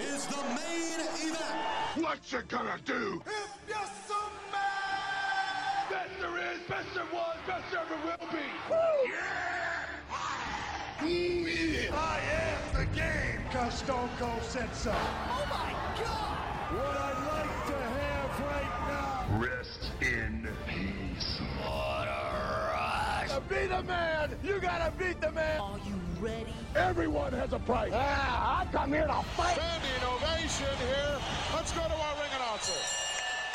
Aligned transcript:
is 0.00 0.26
the 0.26 0.36
main 0.36 1.00
event. 1.00 2.02
What 2.02 2.18
you 2.32 2.42
gonna 2.48 2.78
do? 2.84 3.22
If 3.26 3.50
you're 3.68 3.76
some 4.06 4.32
man, 4.50 5.90
Best 5.90 6.10
there 6.20 6.38
is, 6.52 6.60
best 6.68 6.94
there 6.94 7.04
was, 7.12 7.36
best 7.46 7.70
there 7.70 7.82
ever 7.82 7.96
will 8.06 8.28
be. 8.30 8.38
Yeah! 9.10 9.82
Ooh, 11.04 11.46
yeah. 11.46 11.94
I 11.94 12.20
am 12.40 12.62
the 12.78 12.86
game. 12.96 13.40
Cause 13.50 13.78
Stone 13.80 14.08
Cold 14.18 14.42
said 14.42 14.74
so. 14.74 14.94
Oh 14.94 15.46
my 15.50 15.72
god! 16.02 16.38
What 16.72 16.96
I'd 16.96 17.20
like 17.28 17.66
to 17.66 17.76
have 17.76 18.40
right 18.40 18.74
now. 18.88 19.38
Rest 19.38 19.90
in 20.00 20.48
peace. 20.66 21.40
To 23.28 23.40
beat 23.48 23.70
a 23.70 23.82
man, 23.82 24.36
you 24.44 24.60
gotta 24.60 24.92
beat 24.98 25.20
the 25.20 25.32
man. 25.32 25.58
Are 25.60 25.78
you 25.78 26.11
ready? 26.22 26.46
Everyone 26.76 27.32
has 27.32 27.52
a 27.52 27.58
price. 27.58 27.92
Ah, 27.94 28.60
I 28.60 28.64
come 28.66 28.92
here 28.92 29.06
to 29.06 29.22
fight. 29.34 29.54
Standing 29.54 30.08
ovation 30.08 30.76
here. 30.86 31.18
Let's 31.54 31.72
go 31.72 31.82
to 31.82 31.94
our 31.94 32.14
ring 32.14 32.30
announcer. 32.36 32.78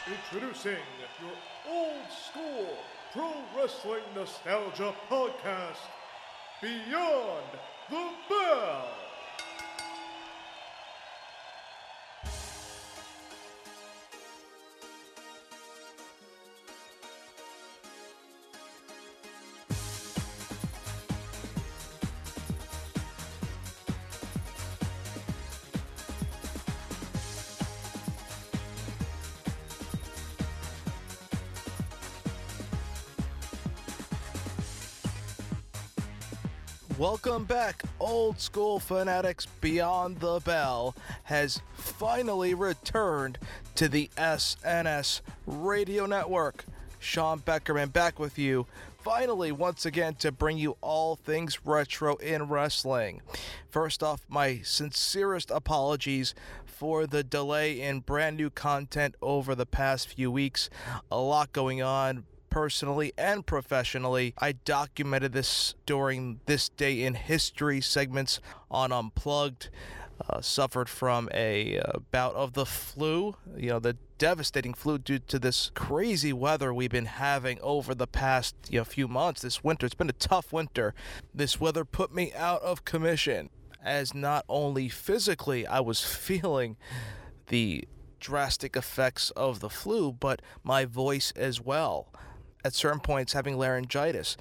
Introducing 0.08 0.84
your 1.22 1.74
old 1.74 2.06
school 2.12 2.68
pro 3.14 3.34
wrestling 3.56 4.04
nostalgia 4.16 4.94
podcast, 5.10 5.82
Beyond 6.62 7.46
the 7.90 8.10
Bell. 8.30 9.07
Welcome 36.98 37.44
back, 37.44 37.84
old 38.00 38.40
school 38.40 38.80
fanatics. 38.80 39.46
Beyond 39.62 40.20
the 40.20 40.40
Bell 40.40 40.96
has 41.26 41.62
finally 41.76 42.56
returned 42.56 43.38
to 43.76 43.88
the 43.88 44.10
SNS 44.18 45.22
radio 45.46 46.08
network. 46.08 46.66
Sean 46.98 47.40
Beckerman 47.40 47.94
back 47.94 48.18
with 48.18 48.40
you, 48.40 48.66
finally, 49.04 49.52
once 49.52 49.86
again, 49.86 50.16
to 50.16 50.32
bring 50.32 50.58
you 50.58 50.76
all 50.82 51.16
things 51.16 51.60
retro 51.64 52.16
in 52.16 52.50
wrestling. 52.50 53.22
First 53.70 54.02
off, 54.02 54.22
my 54.28 54.62
sincerest 54.64 55.52
apologies 55.52 56.34
for 56.66 57.06
the 57.06 57.24
delay 57.24 57.80
in 57.80 58.00
brand 58.00 58.38
new 58.38 58.50
content 58.50 59.14
over 59.22 59.54
the 59.54 59.68
past 59.68 60.08
few 60.08 60.32
weeks. 60.32 60.68
A 61.12 61.20
lot 61.20 61.54
going 61.54 61.84
on, 61.84 62.26
personally 62.50 63.14
and 63.18 63.46
professionally. 63.46 64.34
I 64.38 64.54
documented 64.54 65.34
this 65.34 65.76
during 65.86 66.40
this 66.46 66.70
day 66.70 67.04
in 67.04 67.16
history 67.16 67.82
segments 67.82 68.40
on 68.70 68.92
Unplugged. 68.92 69.70
Uh, 70.28 70.42
suffered 70.42 70.90
from 70.90 71.30
a 71.32 71.78
uh, 71.78 72.00
bout 72.10 72.34
of 72.34 72.54
the 72.54 72.66
flu, 72.66 73.36
you 73.56 73.70
know, 73.70 73.78
the 73.78 73.96
devastating 74.18 74.74
flu 74.74 74.98
due 74.98 75.20
to 75.20 75.38
this 75.38 75.70
crazy 75.76 76.34
weather 76.34 76.74
we've 76.74 76.90
been 76.90 77.06
having 77.06 77.60
over 77.62 77.94
the 77.94 78.08
past 78.08 78.56
you 78.68 78.80
know, 78.80 78.84
few 78.84 79.08
months. 79.08 79.44
This 79.44 79.64
winter, 79.64 79.86
it's 79.86 79.94
been 79.94 80.10
a 80.10 80.14
tough 80.14 80.52
winter. 80.52 80.96
This 81.36 81.60
weather 81.60 81.86
put 81.86 82.12
me 82.12 82.34
out 82.34 82.64
of 82.64 82.84
commission, 82.84 83.52
as 83.84 84.16
not 84.16 84.44
only 84.50 84.90
physically 84.90 85.68
I 85.68 85.82
was 85.82 86.02
feeling 86.04 86.78
the 87.48 87.88
drastic 88.20 88.76
effects 88.76 89.30
of 89.32 89.60
the 89.60 89.70
flu, 89.70 90.12
but 90.12 90.42
my 90.64 90.86
voice 90.86 91.32
as 91.36 91.62
well 91.62 92.08
at 92.68 92.76
certain 92.76 93.00
points 93.00 93.34
having 93.34 93.58
laryngitis. 93.58 94.38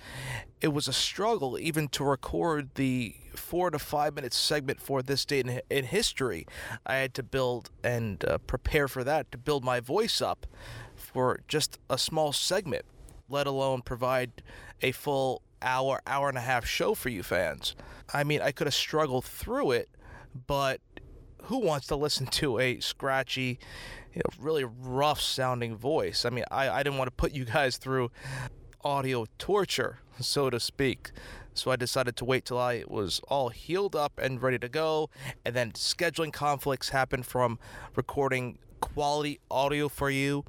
It 0.61 0.69
was 0.69 0.89
a 0.89 0.93
struggle 0.93 1.59
even 1.59 1.89
to 1.89 2.05
record 2.05 2.71
the 2.75 3.15
four 3.35 3.71
to 3.71 3.79
five 3.79 4.15
minute 4.15 4.35
segment 4.35 4.81
for 4.81 5.03
this 5.03 5.25
day 5.25 5.41
in, 5.41 5.61
in 5.71 5.85
history. 5.85 6.47
I 6.85 6.97
had 6.97 7.15
to 7.15 7.23
build 7.23 7.71
and 7.83 8.25
uh, 8.25 8.39
prepare 8.39 8.89
for 8.89 9.05
that 9.05 9.31
to 9.33 9.39
build 9.39 9.65
my 9.65 9.81
voice 9.81 10.21
up 10.21 10.47
for 10.95 11.41
just 11.47 11.79
a 11.89 11.97
small 11.97 12.33
segment, 12.33 12.85
let 13.29 13.47
alone 13.47 13.83
provide 13.83 14.43
a 14.83 14.93
full 14.93 15.43
hour, 15.63 16.01
hour 16.07 16.29
and 16.29 16.39
a 16.39 16.43
half 16.43 16.67
show 16.67 16.95
for 16.95 17.09
you 17.09 17.23
fans. 17.23 17.75
I 18.13 18.25
mean, 18.25 18.43
I 18.43 18.53
could 18.53 18.67
have 18.67 18.75
struggled 18.75 19.25
through 19.25 19.73
it, 19.73 19.89
but 20.47 20.81
who 21.45 21.59
wants 21.59 21.87
to 21.89 21.97
listen 21.97 22.27
to 22.27 22.59
a 22.59 22.81
scratchy, 22.81 23.59
you 24.17 24.23
know, 24.25 24.43
really 24.43 24.65
rough 24.65 25.21
sounding 25.21 25.77
voice? 25.77 26.25
I 26.25 26.31
mean, 26.31 26.45
I, 26.51 26.71
I 26.71 26.83
didn't 26.83 26.99
want 26.99 27.09
to 27.09 27.15
put 27.15 27.33
you 27.33 27.45
guys 27.45 27.77
through 27.77 28.11
audio 28.83 29.27
torture, 29.39 29.99
so 30.19 30.49
to 30.49 30.59
speak. 30.59 31.11
So 31.53 31.71
I 31.71 31.77
decided 31.77 32.17
to 32.17 32.25
wait 32.25 32.47
till 32.47 32.59
I 32.59 32.85
was 32.87 33.21
all 33.29 33.51
healed 33.51 33.95
up 33.95 34.19
and 34.19 34.43
ready 34.43 34.59
to 34.59 34.69
go. 34.69 35.11
And 35.45 35.55
then 35.55 35.73
scheduling 35.73 36.33
conflicts 36.33 36.91
happened 36.91 37.27
from 37.27 37.59
recording 37.95 38.59
quality 38.81 39.39
audio 39.51 39.89
for 39.89 40.09
you. 40.09 40.45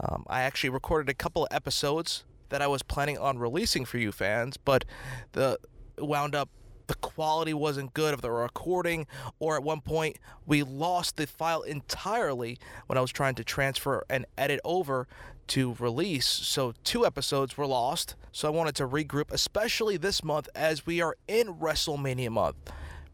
Um, 0.00 0.24
I 0.28 0.42
actually 0.42 0.70
recorded 0.70 1.08
a 1.08 1.14
couple 1.14 1.44
of 1.44 1.48
episodes 1.50 2.24
that 2.50 2.62
I 2.62 2.68
was 2.68 2.82
planning 2.82 3.18
on 3.18 3.38
releasing 3.38 3.84
for 3.84 3.98
you 3.98 4.12
fans, 4.12 4.56
but 4.56 4.84
the 5.32 5.58
wound 5.98 6.34
up 6.34 6.48
the 6.88 6.96
quality 6.96 7.54
wasn't 7.54 7.94
good 7.94 8.12
of 8.12 8.22
the 8.22 8.30
recording, 8.30 9.06
or 9.38 9.54
at 9.54 9.62
one 9.62 9.80
point 9.80 10.18
we 10.46 10.62
lost 10.62 11.16
the 11.16 11.26
file 11.26 11.62
entirely 11.62 12.58
when 12.86 12.98
I 12.98 13.00
was 13.00 13.12
trying 13.12 13.36
to 13.36 13.44
transfer 13.44 14.04
and 14.10 14.26
edit 14.36 14.60
over 14.64 15.06
to 15.48 15.76
release. 15.78 16.26
So 16.26 16.74
two 16.84 17.06
episodes 17.06 17.56
were 17.56 17.66
lost. 17.66 18.16
So 18.32 18.48
I 18.48 18.50
wanted 18.50 18.74
to 18.76 18.88
regroup, 18.88 19.30
especially 19.30 19.96
this 19.96 20.24
month 20.24 20.48
as 20.54 20.84
we 20.84 21.00
are 21.00 21.16
in 21.26 21.54
WrestleMania 21.54 22.30
month. 22.30 22.56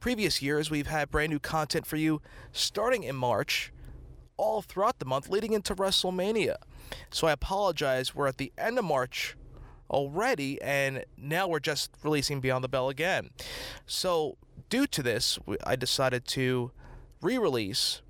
Previous 0.01 0.43
years, 0.43 0.71
we've 0.71 0.87
had 0.87 1.11
brand 1.11 1.31
new 1.31 1.39
content 1.39 1.87
for 1.87 1.97
you 1.97 2.21
starting 2.53 3.05
in 3.05 3.17
March, 3.17 3.73
all 4.37 4.63
throughout 4.63 4.99
the 4.99 5.05
month 5.05 5.29
leading 5.29 5.53
into 5.53 5.75
WrestleMania. 5.75 6.57
So 7.11 7.27
I 7.27 7.33
apologize. 7.33 8.15
We're 8.15 8.27
at 8.27 8.39
the 8.39 8.53
end 8.59 8.79
of 8.79 8.85
March 8.85 9.37
already, 9.95 10.61
and 10.61 11.05
now 11.17 11.47
we're 11.47 11.61
just 11.61 11.91
releasing 12.03 12.41
Beyond 12.41 12.65
the 12.65 12.69
Bell 12.69 12.89
again. 12.89 13.31
So, 13.87 14.37
due 14.69 14.87
to 14.89 15.03
this, 15.03 15.39
I 15.65 15.77
decided 15.77 16.27
to 16.29 16.73
re 17.23 17.39
release 17.39 18.03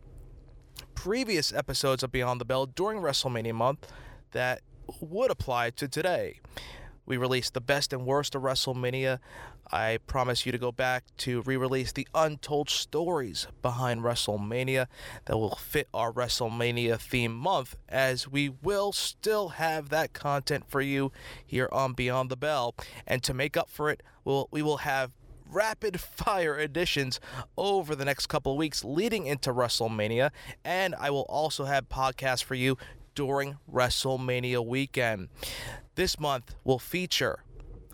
previous 0.94 1.52
episodes 1.52 2.02
of 2.02 2.10
Beyond 2.10 2.40
the 2.40 2.46
Bell 2.46 2.64
during 2.64 3.00
WrestleMania 3.00 3.54
month 3.54 3.86
that 4.32 4.62
would 5.00 5.30
apply 5.30 5.70
to 5.70 5.86
today. 5.86 6.40
We 7.06 7.16
released 7.16 7.54
the 7.54 7.60
best 7.60 7.92
and 7.92 8.06
worst 8.06 8.34
of 8.34 8.42
WrestleMania. 8.42 9.18
I 9.70 9.98
promise 10.06 10.46
you 10.46 10.52
to 10.52 10.58
go 10.58 10.72
back 10.72 11.04
to 11.18 11.42
re 11.42 11.56
release 11.56 11.92
the 11.92 12.08
untold 12.14 12.70
stories 12.70 13.46
behind 13.62 14.02
WrestleMania 14.02 14.86
that 15.26 15.36
will 15.36 15.56
fit 15.56 15.88
our 15.92 16.12
WrestleMania 16.12 16.98
theme 16.98 17.34
month, 17.34 17.76
as 17.88 18.28
we 18.28 18.48
will 18.48 18.92
still 18.92 19.50
have 19.50 19.88
that 19.90 20.12
content 20.12 20.64
for 20.68 20.80
you 20.80 21.12
here 21.44 21.68
on 21.72 21.92
Beyond 21.92 22.30
the 22.30 22.36
Bell. 22.36 22.74
And 23.06 23.22
to 23.22 23.34
make 23.34 23.56
up 23.56 23.68
for 23.70 23.90
it, 23.90 24.02
we'll, 24.24 24.48
we 24.50 24.62
will 24.62 24.78
have 24.78 25.12
rapid 25.50 26.00
fire 26.00 26.58
editions 26.58 27.20
over 27.56 27.94
the 27.94 28.04
next 28.04 28.26
couple 28.26 28.52
of 28.52 28.58
weeks 28.58 28.84
leading 28.84 29.26
into 29.26 29.52
WrestleMania. 29.52 30.30
And 30.64 30.94
I 30.94 31.10
will 31.10 31.26
also 31.28 31.64
have 31.64 31.88
podcasts 31.88 32.42
for 32.42 32.54
you 32.54 32.76
during 33.14 33.56
WrestleMania 33.72 34.64
weekend. 34.66 35.28
This 35.96 36.18
month 36.18 36.56
will 36.64 36.80
feature, 36.80 37.44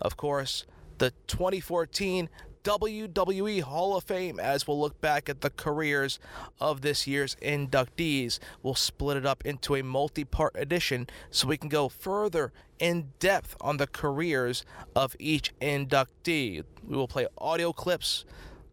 of 0.01 0.17
course, 0.17 0.65
the 0.97 1.11
2014 1.27 2.29
WWE 2.63 3.61
Hall 3.61 3.95
of 3.95 4.03
Fame 4.03 4.39
as 4.39 4.67
we'll 4.67 4.79
look 4.79 5.01
back 5.01 5.29
at 5.29 5.41
the 5.41 5.49
careers 5.49 6.19
of 6.59 6.81
this 6.81 7.07
year's 7.07 7.35
inductees. 7.41 8.39
We'll 8.61 8.75
split 8.75 9.17
it 9.17 9.25
up 9.25 9.45
into 9.45 9.75
a 9.75 9.83
multi 9.83 10.23
part 10.23 10.55
edition 10.55 11.07
so 11.31 11.47
we 11.47 11.57
can 11.57 11.69
go 11.69 11.89
further 11.89 12.53
in 12.79 13.13
depth 13.19 13.55
on 13.61 13.77
the 13.77 13.87
careers 13.87 14.63
of 14.95 15.15
each 15.19 15.53
inductee. 15.59 16.63
We 16.83 16.95
will 16.95 17.07
play 17.07 17.27
audio 17.37 17.73
clips 17.73 18.25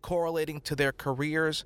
correlating 0.03 0.61
to 0.62 0.75
their 0.75 0.93
careers. 0.93 1.64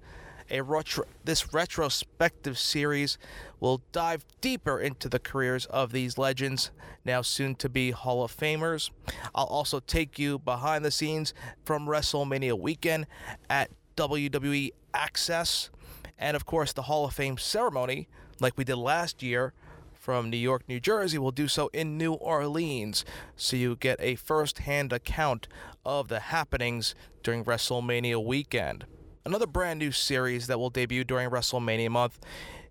A 0.52 0.60
retro, 0.60 1.06
this 1.25 1.54
retrospective 1.54 2.58
series 2.58 3.16
will 3.58 3.81
dive 3.90 4.26
deeper 4.43 4.78
into 4.78 5.08
the 5.08 5.19
careers 5.19 5.64
of 5.64 5.93
these 5.93 6.19
legends, 6.19 6.70
now 7.06 7.22
soon 7.22 7.54
to 7.54 7.70
be 7.70 7.90
Hall 7.90 8.22
of 8.22 8.37
Famers. 8.37 8.90
I'll 9.34 9.46
also 9.46 9.81
take 9.81 10.19
you 10.19 10.38
behind 10.38 10.84
the 10.84 10.90
scenes 10.90 11.32
from 11.64 11.87
WrestleMania 11.87 12.58
weekend 12.58 13.06
at 13.49 13.70
WWE 13.96 14.72
Access, 14.93 15.70
and 16.19 16.37
of 16.37 16.44
course, 16.44 16.75
the 16.75 16.82
Hall 16.82 17.06
of 17.06 17.14
Fame 17.14 17.38
ceremony, 17.38 18.06
like 18.38 18.58
we 18.58 18.64
did 18.64 18.76
last 18.76 19.22
year 19.22 19.54
from 19.94 20.28
New 20.28 20.37
York, 20.37 20.64
New 20.69 20.81
Jersey, 20.81 21.16
will 21.16 21.31
do 21.31 21.49
so 21.49 21.70
in 21.72 21.96
New 21.96 22.12
Orleans, 22.12 23.06
so 23.37 23.56
you 23.56 23.75
get 23.75 23.99
a 24.02 24.16
first 24.16 24.58
hand 24.58 24.93
account 24.93 25.49
of 25.82 26.08
the 26.08 26.20
happenings 26.20 26.94
during 27.22 27.43
WrestleMania 27.43 28.22
weekend. 28.22 28.84
Another 29.24 29.46
brand 29.46 29.78
new 29.78 29.92
series 29.92 30.46
that 30.48 30.58
will 30.58 30.70
debut 30.70 31.04
during 31.04 31.30
WrestleMania 31.30 31.90
month 31.90 32.19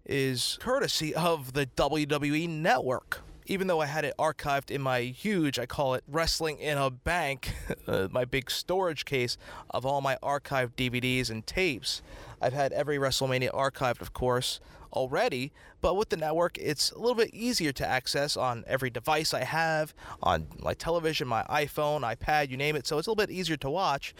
is 0.05 0.57
courtesy 0.61 1.13
of 1.15 1.53
the 1.53 1.65
WWE 1.65 2.49
Network. 2.49 3.21
Even 3.47 3.67
though 3.67 3.81
I 3.81 3.85
had 3.85 4.05
it 4.05 4.13
archived 4.17 4.71
in 4.71 4.81
my 4.81 5.01
huge, 5.01 5.59
I 5.59 5.65
call 5.65 5.93
it 5.95 6.03
wrestling 6.07 6.59
in 6.59 6.77
a 6.77 6.89
bank, 6.89 7.53
uh, 7.87 8.07
my 8.11 8.25
big 8.25 8.51
storage 8.51 9.05
case 9.05 9.37
of 9.69 9.85
all 9.85 10.01
my 10.01 10.17
archived 10.21 10.73
DVDs 10.75 11.29
and 11.29 11.45
tapes, 11.45 12.01
I've 12.41 12.53
had 12.53 12.71
every 12.71 12.97
WrestleMania 12.97 13.51
archived, 13.51 14.01
of 14.01 14.13
course, 14.13 14.59
already, 14.93 15.51
but 15.81 15.95
with 15.95 16.09
the 16.09 16.17
network, 16.17 16.57
it's 16.57 16.91
a 16.91 16.99
little 16.99 17.15
bit 17.15 17.33
easier 17.33 17.71
to 17.73 17.87
access 17.87 18.37
on 18.37 18.63
every 18.67 18.89
device 18.89 19.33
I 19.33 19.43
have, 19.43 19.93
on 20.21 20.47
my 20.59 20.73
television, 20.73 21.27
my 21.27 21.43
iPhone, 21.43 22.01
iPad, 22.01 22.49
you 22.49 22.57
name 22.57 22.75
it, 22.75 22.87
so 22.87 22.97
it's 22.97 23.07
a 23.07 23.11
little 23.11 23.25
bit 23.25 23.31
easier 23.31 23.57
to 23.57 23.69
watch. 23.69 24.13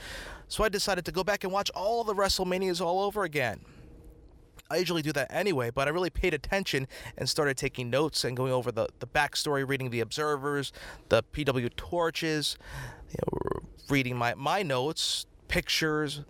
So 0.47 0.63
I 0.63 0.69
decided 0.69 1.05
to 1.05 1.11
go 1.11 1.23
back 1.23 1.43
and 1.43 1.51
watch 1.53 1.69
all 1.71 2.03
the 2.03 2.15
WrestleManias 2.15 2.81
all 2.81 3.01
over 3.01 3.23
again. 3.23 3.61
I 4.69 4.77
usually 4.77 5.01
do 5.01 5.11
that 5.13 5.27
anyway, 5.29 5.69
but 5.69 5.87
I 5.87 5.91
really 5.91 6.09
paid 6.09 6.33
attention 6.33 6.87
and 7.17 7.27
started 7.27 7.57
taking 7.57 7.89
notes 7.89 8.23
and 8.23 8.37
going 8.37 8.53
over 8.53 8.71
the, 8.71 8.87
the 8.99 9.07
backstory, 9.07 9.67
reading 9.67 9.89
the 9.89 9.99
observers, 9.99 10.71
the 11.09 11.23
PW 11.23 11.75
torches, 11.75 12.57
you 13.09 13.17
know, 13.19 13.67
reading 13.89 14.15
my, 14.15 14.33
my 14.35 14.63
notes, 14.63 15.25
pictures, 15.49 16.21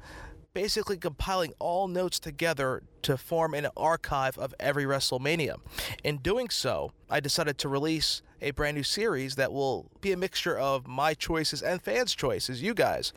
basically 0.53 0.97
compiling 0.97 1.53
all 1.59 1.87
notes 1.87 2.19
together 2.19 2.83
to 3.01 3.17
form 3.17 3.53
an 3.53 3.67
archive 3.77 4.37
of 4.37 4.53
every 4.59 4.83
WrestleMania. 4.83 5.55
In 6.03 6.17
doing 6.17 6.49
so, 6.49 6.91
I 7.09 7.19
decided 7.19 7.57
to 7.59 7.69
release 7.69 8.21
a 8.41 8.51
brand 8.51 8.75
new 8.75 8.83
series 8.83 9.35
that 9.35 9.53
will 9.53 9.89
be 10.01 10.11
a 10.11 10.17
mixture 10.17 10.57
of 10.57 10.87
my 10.87 11.13
choices 11.13 11.61
and 11.61 11.81
fans' 11.81 12.15
choices, 12.15 12.61
you 12.61 12.73
guys. 12.73 13.13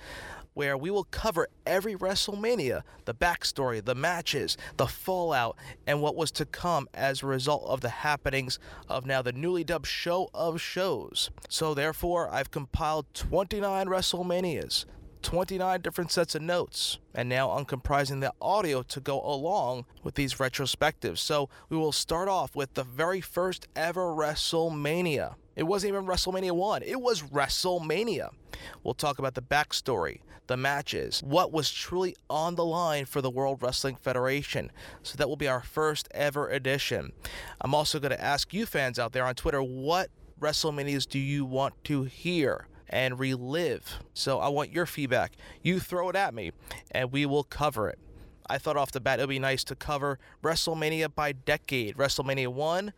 Where 0.53 0.79
we 0.79 0.89
will 0.89 1.05
cover 1.05 1.49
every 1.67 1.97
WrestleMania, 1.97 2.85
the 3.07 3.15
backstory, 3.15 3.85
the 3.85 3.97
matches, 3.97 4.57
the 4.77 4.87
fallout, 4.87 5.57
and 5.85 6.01
what 6.01 6.15
was 6.15 6.31
to 6.33 6.45
come 6.45 6.89
as 6.95 7.23
a 7.23 7.27
result 7.27 7.65
of 7.67 7.81
the 7.81 7.89
happenings 7.89 8.61
of 8.89 9.05
now 9.05 9.21
the 9.21 9.33
newly 9.33 9.65
dubbed 9.65 9.89
Show 9.89 10.31
of 10.33 10.61
Shows. 10.61 11.31
So, 11.49 11.75
therefore, 11.75 12.33
I've 12.33 12.53
compiled 12.53 13.07
29 13.15 13.89
WrestleManias, 13.89 14.85
29 15.25 15.81
different 15.81 16.13
sets 16.13 16.35
of 16.35 16.43
notes, 16.43 16.99
and 17.15 17.29
now 17.29 17.51
I'm 17.51 17.65
comprising 17.65 18.21
the 18.21 18.33
audio 18.43 18.83
to 18.83 19.01
go 19.01 19.21
along 19.23 19.87
with 20.03 20.15
these 20.15 20.35
retrospectives. 20.35 21.19
So 21.19 21.49
we 21.71 21.77
will 21.79 21.93
start 21.93 22.29
off 22.29 22.55
with 22.55 22.75
the 22.75 22.85
very 22.85 23.23
first 23.23 23.67
ever 23.75 24.13
WrestleMania. 24.13 25.35
It 25.57 25.63
wasn't 25.63 25.95
even 25.95 26.05
WrestleMania 26.05 26.53
1, 26.53 26.83
it 26.83 27.01
was 27.01 27.23
WrestleMania. 27.23 28.31
We'll 28.83 28.95
talk 28.95 29.19
about 29.19 29.35
the 29.35 29.43
backstory, 29.43 30.21
the 30.47 30.59
matches, 30.59 31.23
what 31.25 31.53
was 31.53 31.73
truly 31.73 32.15
on 32.29 32.55
the 32.55 32.65
line 32.65 33.07
for 33.07 33.23
the 33.23 33.31
World 33.31 33.63
Wrestling 33.63 33.97
Federation. 33.97 34.71
So 35.03 35.17
that 35.17 35.29
will 35.29 35.37
be 35.37 35.49
our 35.49 35.63
first 35.63 36.07
ever 36.13 36.51
edition. 36.51 37.13
I'm 37.63 37.75
also 37.75 37.99
going 37.99 38.13
to 38.13 38.23
ask 38.23 38.53
you 38.53 38.67
fans 38.67 38.99
out 38.99 39.13
there 39.13 39.25
on 39.25 39.35
Twitter 39.35 39.63
what 39.63 40.11
WrestleManias 40.39 41.09
do 41.09 41.19
you 41.19 41.47
want 41.47 41.83
to 41.85 42.03
hear? 42.03 42.69
And 42.95 43.19
relive. 43.19 43.99
So 44.15 44.39
I 44.39 44.49
want 44.49 44.73
your 44.73 44.87
feedback. 44.87 45.33
You 45.63 45.81
throw 45.81 46.09
it 46.11 46.17
at 46.17 46.33
me, 46.33 46.53
and 46.93 47.11
we 47.11 47.27
will 47.27 47.43
cover 47.43 47.89
it. 47.89 47.99
I 48.49 48.57
thought 48.57 48.77
off 48.77 48.93
the 48.93 49.01
bat 49.01 49.19
it 49.19 49.23
would 49.23 49.31
be 49.31 49.41
nice 49.41 49.65
to 49.65 49.75
cover 49.75 50.21
WrestleMania 50.43 51.13
by 51.13 51.33
decade 51.33 51.97
WrestleMania 51.97 52.49
1, 52.49 52.93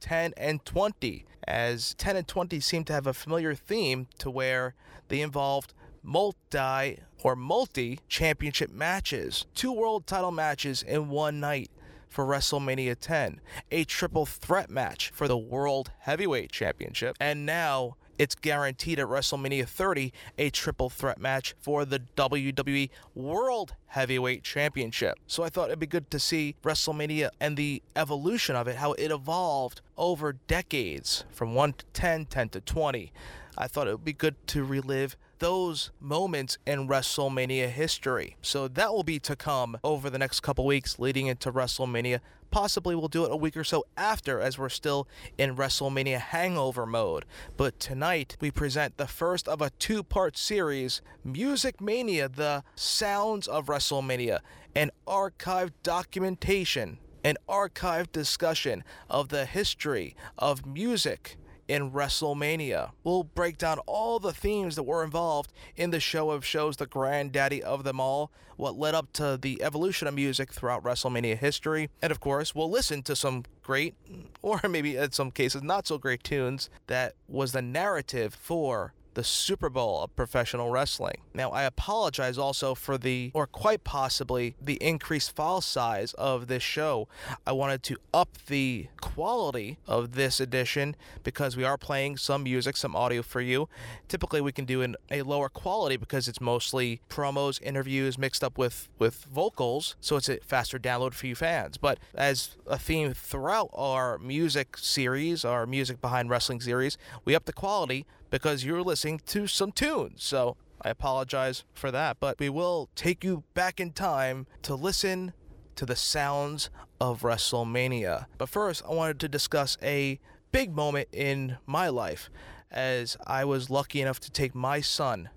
10, 0.00 0.34
and 0.36 0.64
20, 0.64 1.24
as 1.46 1.94
10 1.94 2.16
and 2.16 2.26
20 2.26 2.58
seem 2.58 2.82
to 2.84 2.92
have 2.92 3.06
a 3.06 3.14
familiar 3.14 3.54
theme 3.54 4.08
to 4.18 4.30
where 4.30 4.74
they 5.08 5.20
involved 5.20 5.74
multi 6.02 6.98
or 7.22 7.36
multi 7.36 8.00
championship 8.08 8.72
matches, 8.72 9.46
two 9.54 9.70
world 9.72 10.08
title 10.08 10.32
matches 10.32 10.82
in 10.82 11.08
one 11.08 11.38
night 11.38 11.70
for 12.08 12.24
WrestleMania 12.24 12.96
10, 12.98 13.40
a 13.70 13.84
triple 13.84 14.26
threat 14.26 14.70
match 14.70 15.10
for 15.14 15.28
the 15.28 15.38
World 15.38 15.92
Heavyweight 16.00 16.50
Championship, 16.50 17.14
and 17.20 17.46
now 17.46 17.96
it's 18.18 18.34
guaranteed 18.34 18.98
at 18.98 19.06
WrestleMania 19.06 19.66
30 19.66 20.12
a 20.38 20.50
triple 20.50 20.90
threat 20.90 21.20
match 21.20 21.54
for 21.58 21.84
the 21.84 22.00
WWE 22.16 22.90
World 23.14 23.74
Heavyweight 23.88 24.42
Championship. 24.42 25.18
So 25.26 25.42
I 25.42 25.48
thought 25.48 25.68
it'd 25.68 25.78
be 25.78 25.86
good 25.86 26.10
to 26.10 26.18
see 26.18 26.56
WrestleMania 26.62 27.30
and 27.40 27.56
the 27.56 27.82
evolution 27.94 28.56
of 28.56 28.68
it, 28.68 28.76
how 28.76 28.92
it 28.92 29.10
evolved 29.10 29.80
over 29.96 30.32
decades 30.32 31.24
from 31.30 31.54
1 31.54 31.74
to 31.74 31.84
10, 31.92 32.26
10 32.26 32.48
to 32.50 32.60
20. 32.60 33.12
I 33.58 33.66
thought 33.66 33.88
it 33.88 33.92
would 33.92 34.04
be 34.04 34.12
good 34.12 34.34
to 34.48 34.64
relive 34.64 35.16
those 35.38 35.90
moments 36.00 36.58
in 36.66 36.88
WrestleMania 36.88 37.68
history. 37.68 38.36
So 38.42 38.68
that 38.68 38.92
will 38.92 39.02
be 39.02 39.18
to 39.20 39.36
come 39.36 39.78
over 39.84 40.10
the 40.10 40.18
next 40.18 40.40
couple 40.40 40.64
weeks 40.64 40.98
leading 40.98 41.26
into 41.26 41.52
WrestleMania. 41.52 42.20
Possibly 42.50 42.94
we'll 42.94 43.08
do 43.08 43.24
it 43.24 43.32
a 43.32 43.36
week 43.36 43.56
or 43.56 43.64
so 43.64 43.84
after 43.96 44.40
as 44.40 44.58
we're 44.58 44.68
still 44.68 45.08
in 45.36 45.56
WrestleMania 45.56 46.18
hangover 46.18 46.86
mode. 46.86 47.24
But 47.56 47.78
tonight 47.80 48.36
we 48.40 48.50
present 48.50 48.96
the 48.96 49.06
first 49.06 49.48
of 49.48 49.60
a 49.60 49.70
two 49.78 50.02
part 50.02 50.36
series 50.36 51.02
Music 51.24 51.80
Mania, 51.80 52.28
the 52.28 52.62
sounds 52.74 53.46
of 53.48 53.66
WrestleMania, 53.66 54.40
an 54.74 54.90
archived 55.06 55.72
documentation, 55.82 56.98
an 57.24 57.36
archived 57.48 58.12
discussion 58.12 58.84
of 59.10 59.28
the 59.28 59.44
history 59.44 60.14
of 60.38 60.64
music 60.64 61.36
in 61.68 61.90
WrestleMania. 61.90 62.92
We'll 63.04 63.24
break 63.24 63.58
down 63.58 63.78
all 63.86 64.18
the 64.18 64.32
themes 64.32 64.76
that 64.76 64.84
were 64.84 65.04
involved 65.04 65.52
in 65.76 65.90
the 65.90 66.00
show 66.00 66.30
of 66.30 66.44
shows, 66.44 66.76
the 66.76 66.86
granddaddy 66.86 67.62
of 67.62 67.84
them 67.84 68.00
all, 68.00 68.30
what 68.56 68.78
led 68.78 68.94
up 68.94 69.12
to 69.14 69.38
the 69.40 69.62
evolution 69.62 70.08
of 70.08 70.14
music 70.14 70.52
throughout 70.52 70.82
WrestleMania 70.82 71.36
history. 71.36 71.90
And 72.00 72.10
of 72.10 72.20
course, 72.20 72.54
we'll 72.54 72.70
listen 72.70 73.02
to 73.04 73.16
some 73.16 73.44
great, 73.62 73.94
or 74.42 74.60
maybe 74.68 74.96
in 74.96 75.12
some 75.12 75.30
cases 75.30 75.62
not 75.62 75.86
so 75.86 75.98
great 75.98 76.22
tunes 76.22 76.70
that 76.86 77.14
was 77.28 77.52
the 77.52 77.62
narrative 77.62 78.34
for 78.34 78.92
the 79.16 79.24
Super 79.24 79.70
Bowl 79.70 80.04
of 80.04 80.14
professional 80.14 80.70
wrestling. 80.70 81.22
Now, 81.32 81.50
I 81.50 81.62
apologize 81.62 82.36
also 82.36 82.74
for 82.74 82.98
the, 82.98 83.30
or 83.32 83.46
quite 83.46 83.82
possibly, 83.82 84.56
the 84.60 84.74
increased 84.74 85.34
file 85.34 85.62
size 85.62 86.12
of 86.14 86.48
this 86.48 86.62
show. 86.62 87.08
I 87.46 87.52
wanted 87.52 87.82
to 87.84 87.96
up 88.12 88.36
the 88.46 88.88
quality 89.16 89.78
of 89.86 90.12
this 90.12 90.40
edition 90.40 90.94
because 91.22 91.56
we 91.56 91.64
are 91.64 91.78
playing 91.78 92.18
some 92.18 92.42
music, 92.42 92.76
some 92.76 92.94
audio 92.94 93.22
for 93.22 93.40
you. 93.40 93.66
Typically, 94.08 94.42
we 94.42 94.52
can 94.52 94.66
do 94.66 94.82
in 94.82 94.94
a 95.10 95.22
lower 95.22 95.48
quality 95.48 95.96
because 95.96 96.28
it's 96.28 96.38
mostly 96.38 97.00
promos, 97.08 97.58
interviews 97.62 98.18
mixed 98.18 98.44
up 98.44 98.58
with, 98.58 98.90
with 98.98 99.24
vocals, 99.24 99.96
so 100.02 100.16
it's 100.16 100.28
a 100.28 100.36
faster 100.40 100.78
download 100.78 101.14
for 101.14 101.26
you 101.26 101.34
fans. 101.34 101.78
But 101.78 101.98
as 102.14 102.58
a 102.66 102.76
theme 102.76 103.14
throughout 103.14 103.70
our 103.72 104.18
music 104.18 104.76
series, 104.76 105.46
our 105.46 105.64
music 105.64 106.02
behind 106.02 106.28
wrestling 106.28 106.60
series, 106.60 106.98
we 107.24 107.34
up 107.34 107.46
the 107.46 107.54
quality 107.54 108.04
because 108.28 108.66
you're 108.66 108.82
listening 108.82 109.22
to 109.28 109.46
some 109.46 109.72
tunes. 109.72 110.24
So 110.24 110.58
I 110.82 110.90
apologize 110.90 111.64
for 111.72 111.90
that, 111.90 112.18
but 112.20 112.38
we 112.38 112.50
will 112.50 112.90
take 112.94 113.24
you 113.24 113.44
back 113.54 113.80
in 113.80 113.92
time 113.92 114.46
to 114.64 114.74
listen 114.74 115.32
to 115.76 115.86
the 115.86 115.96
sounds 115.96 116.70
of 117.00 117.22
WrestleMania. 117.22 118.26
But 118.38 118.48
first, 118.48 118.82
I 118.88 118.92
wanted 118.94 119.20
to 119.20 119.28
discuss 119.28 119.76
a 119.82 120.18
big 120.52 120.74
moment 120.74 121.08
in 121.12 121.58
my 121.66 121.88
life 121.88 122.30
as 122.70 123.16
I 123.26 123.44
was 123.44 123.70
lucky 123.70 124.00
enough 124.00 124.20
to 124.20 124.30
take 124.30 124.54
my 124.54 124.80
son 124.80 125.28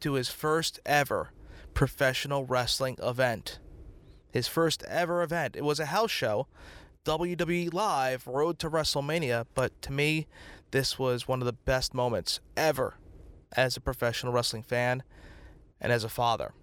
to 0.00 0.14
his 0.14 0.28
first 0.28 0.80
ever 0.84 1.30
professional 1.74 2.44
wrestling 2.44 2.96
event. 3.02 3.58
His 4.30 4.48
first 4.48 4.82
ever 4.84 5.22
event. 5.22 5.56
It 5.56 5.64
was 5.64 5.78
a 5.78 5.86
house 5.86 6.10
show, 6.10 6.48
WWE 7.04 7.72
Live 7.72 8.26
Road 8.26 8.58
to 8.60 8.70
WrestleMania, 8.70 9.46
but 9.54 9.80
to 9.82 9.92
me, 9.92 10.26
this 10.70 10.98
was 10.98 11.28
one 11.28 11.40
of 11.40 11.46
the 11.46 11.52
best 11.52 11.92
moments 11.92 12.40
ever 12.56 12.94
as 13.54 13.76
a 13.76 13.80
professional 13.80 14.32
wrestling 14.32 14.62
fan 14.62 15.02
and 15.80 15.92
as 15.92 16.04
a 16.04 16.08
father. 16.08 16.54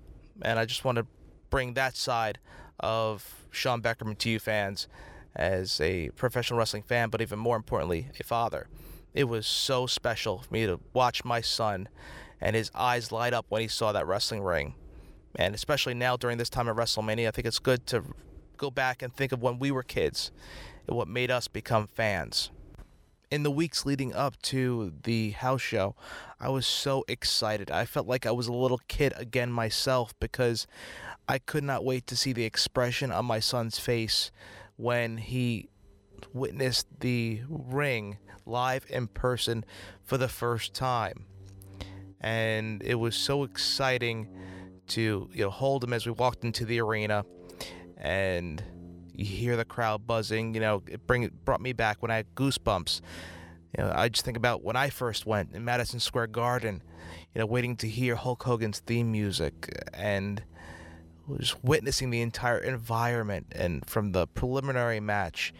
And 0.41 0.57
I 0.57 0.65
just 0.65 0.83
want 0.83 0.97
to 0.97 1.05
bring 1.49 1.73
that 1.73 1.95
side 1.95 2.39
of 2.79 3.45
Sean 3.51 3.81
Beckerman 3.81 4.17
to 4.19 4.29
you 4.29 4.39
fans 4.39 4.87
as 5.35 5.79
a 5.81 6.09
professional 6.11 6.59
wrestling 6.59 6.83
fan, 6.83 7.09
but 7.09 7.21
even 7.21 7.39
more 7.39 7.55
importantly, 7.55 8.07
a 8.19 8.23
father. 8.23 8.67
It 9.13 9.25
was 9.25 9.47
so 9.47 9.87
special 9.87 10.39
for 10.39 10.53
me 10.53 10.65
to 10.65 10.79
watch 10.93 11.25
my 11.25 11.41
son 11.41 11.89
and 12.41 12.55
his 12.55 12.71
eyes 12.73 13.11
light 13.11 13.33
up 13.33 13.45
when 13.49 13.61
he 13.61 13.67
saw 13.67 13.91
that 13.91 14.07
wrestling 14.07 14.41
ring. 14.41 14.75
And 15.35 15.53
especially 15.53 15.93
now 15.93 16.17
during 16.17 16.37
this 16.37 16.49
time 16.49 16.67
of 16.67 16.77
WrestleMania, 16.77 17.27
I 17.27 17.31
think 17.31 17.47
it's 17.47 17.59
good 17.59 17.85
to 17.87 18.03
go 18.57 18.71
back 18.71 19.01
and 19.01 19.13
think 19.13 19.31
of 19.31 19.41
when 19.41 19.59
we 19.59 19.71
were 19.71 19.83
kids 19.83 20.31
and 20.87 20.95
what 20.95 21.07
made 21.07 21.31
us 21.31 21.47
become 21.47 21.87
fans 21.87 22.51
in 23.31 23.43
the 23.43 23.51
weeks 23.51 23.85
leading 23.85 24.13
up 24.13 24.41
to 24.41 24.93
the 25.03 25.31
house 25.31 25.61
show, 25.61 25.95
I 26.39 26.49
was 26.49 26.65
so 26.65 27.05
excited. 27.07 27.69
I 27.69 27.85
felt 27.85 28.07
like 28.07 28.25
I 28.25 28.31
was 28.31 28.47
a 28.47 28.53
little 28.53 28.81
kid 28.87 29.13
again 29.15 29.51
myself 29.51 30.13
because 30.19 30.65
I 31.29 31.37
could 31.37 31.63
not 31.63 31.85
wait 31.85 32.07
to 32.07 32.15
see 32.15 32.33
the 32.33 32.43
expression 32.43 33.11
on 33.11 33.23
my 33.23 33.39
son's 33.39 33.77
face 33.77 34.31
when 34.77 35.17
he 35.17 35.69
witnessed 36.33 36.87
the 37.01 37.41
ring 37.47 38.17
live 38.47 38.83
in 38.89 39.05
person 39.05 39.63
for 40.03 40.17
the 40.17 40.27
first 40.27 40.73
time. 40.73 41.27
And 42.19 42.81
it 42.81 42.95
was 42.95 43.15
so 43.15 43.43
exciting 43.43 44.27
to 44.87 45.29
you 45.31 45.43
know 45.43 45.51
hold 45.51 45.83
him 45.83 45.93
as 45.93 46.07
we 46.07 46.11
walked 46.13 46.43
into 46.43 46.65
the 46.65 46.81
arena, 46.81 47.23
and 47.95 48.63
you 49.13 49.23
hear 49.23 49.55
the 49.55 49.65
crowd 49.65 50.07
buzzing. 50.07 50.55
You 50.55 50.61
know, 50.61 50.83
it 50.87 51.05
bring 51.05 51.29
brought 51.45 51.61
me 51.61 51.73
back 51.73 52.01
when 52.01 52.09
I 52.09 52.15
had 52.15 52.33
goosebumps. 52.33 53.01
You 53.77 53.83
know, 53.83 53.91
I 53.93 54.09
just 54.09 54.25
think 54.25 54.35
about 54.35 54.63
when 54.63 54.75
I 54.75 54.89
first 54.89 55.27
went 55.27 55.53
in 55.53 55.63
Madison 55.63 55.99
Square 55.99 56.27
Garden. 56.27 56.81
You 57.35 57.39
know, 57.39 57.45
waiting 57.45 57.77
to 57.77 57.87
hear 57.87 58.15
Hulk 58.15 58.41
Hogan's 58.41 58.79
theme 58.79 59.11
music 59.11 59.69
and 59.93 60.43
just 61.37 61.63
witnessing 61.63 62.09
the 62.09 62.21
entire 62.21 62.57
environment 62.57 63.47
and 63.51 63.87
from 63.87 64.11
the 64.11 64.27
preliminary 64.27 64.99
match, 64.99 65.53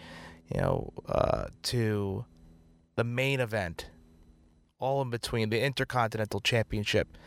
you 0.54 0.60
know, 0.60 0.94
uh, 1.08 1.46
to 1.64 2.26
the 2.96 3.04
main 3.04 3.40
event, 3.40 3.90
all 4.80 5.02
in 5.02 5.10
between 5.10 5.50
the 5.50 5.62
Intercontinental 5.62 6.40
Championship. 6.40 7.18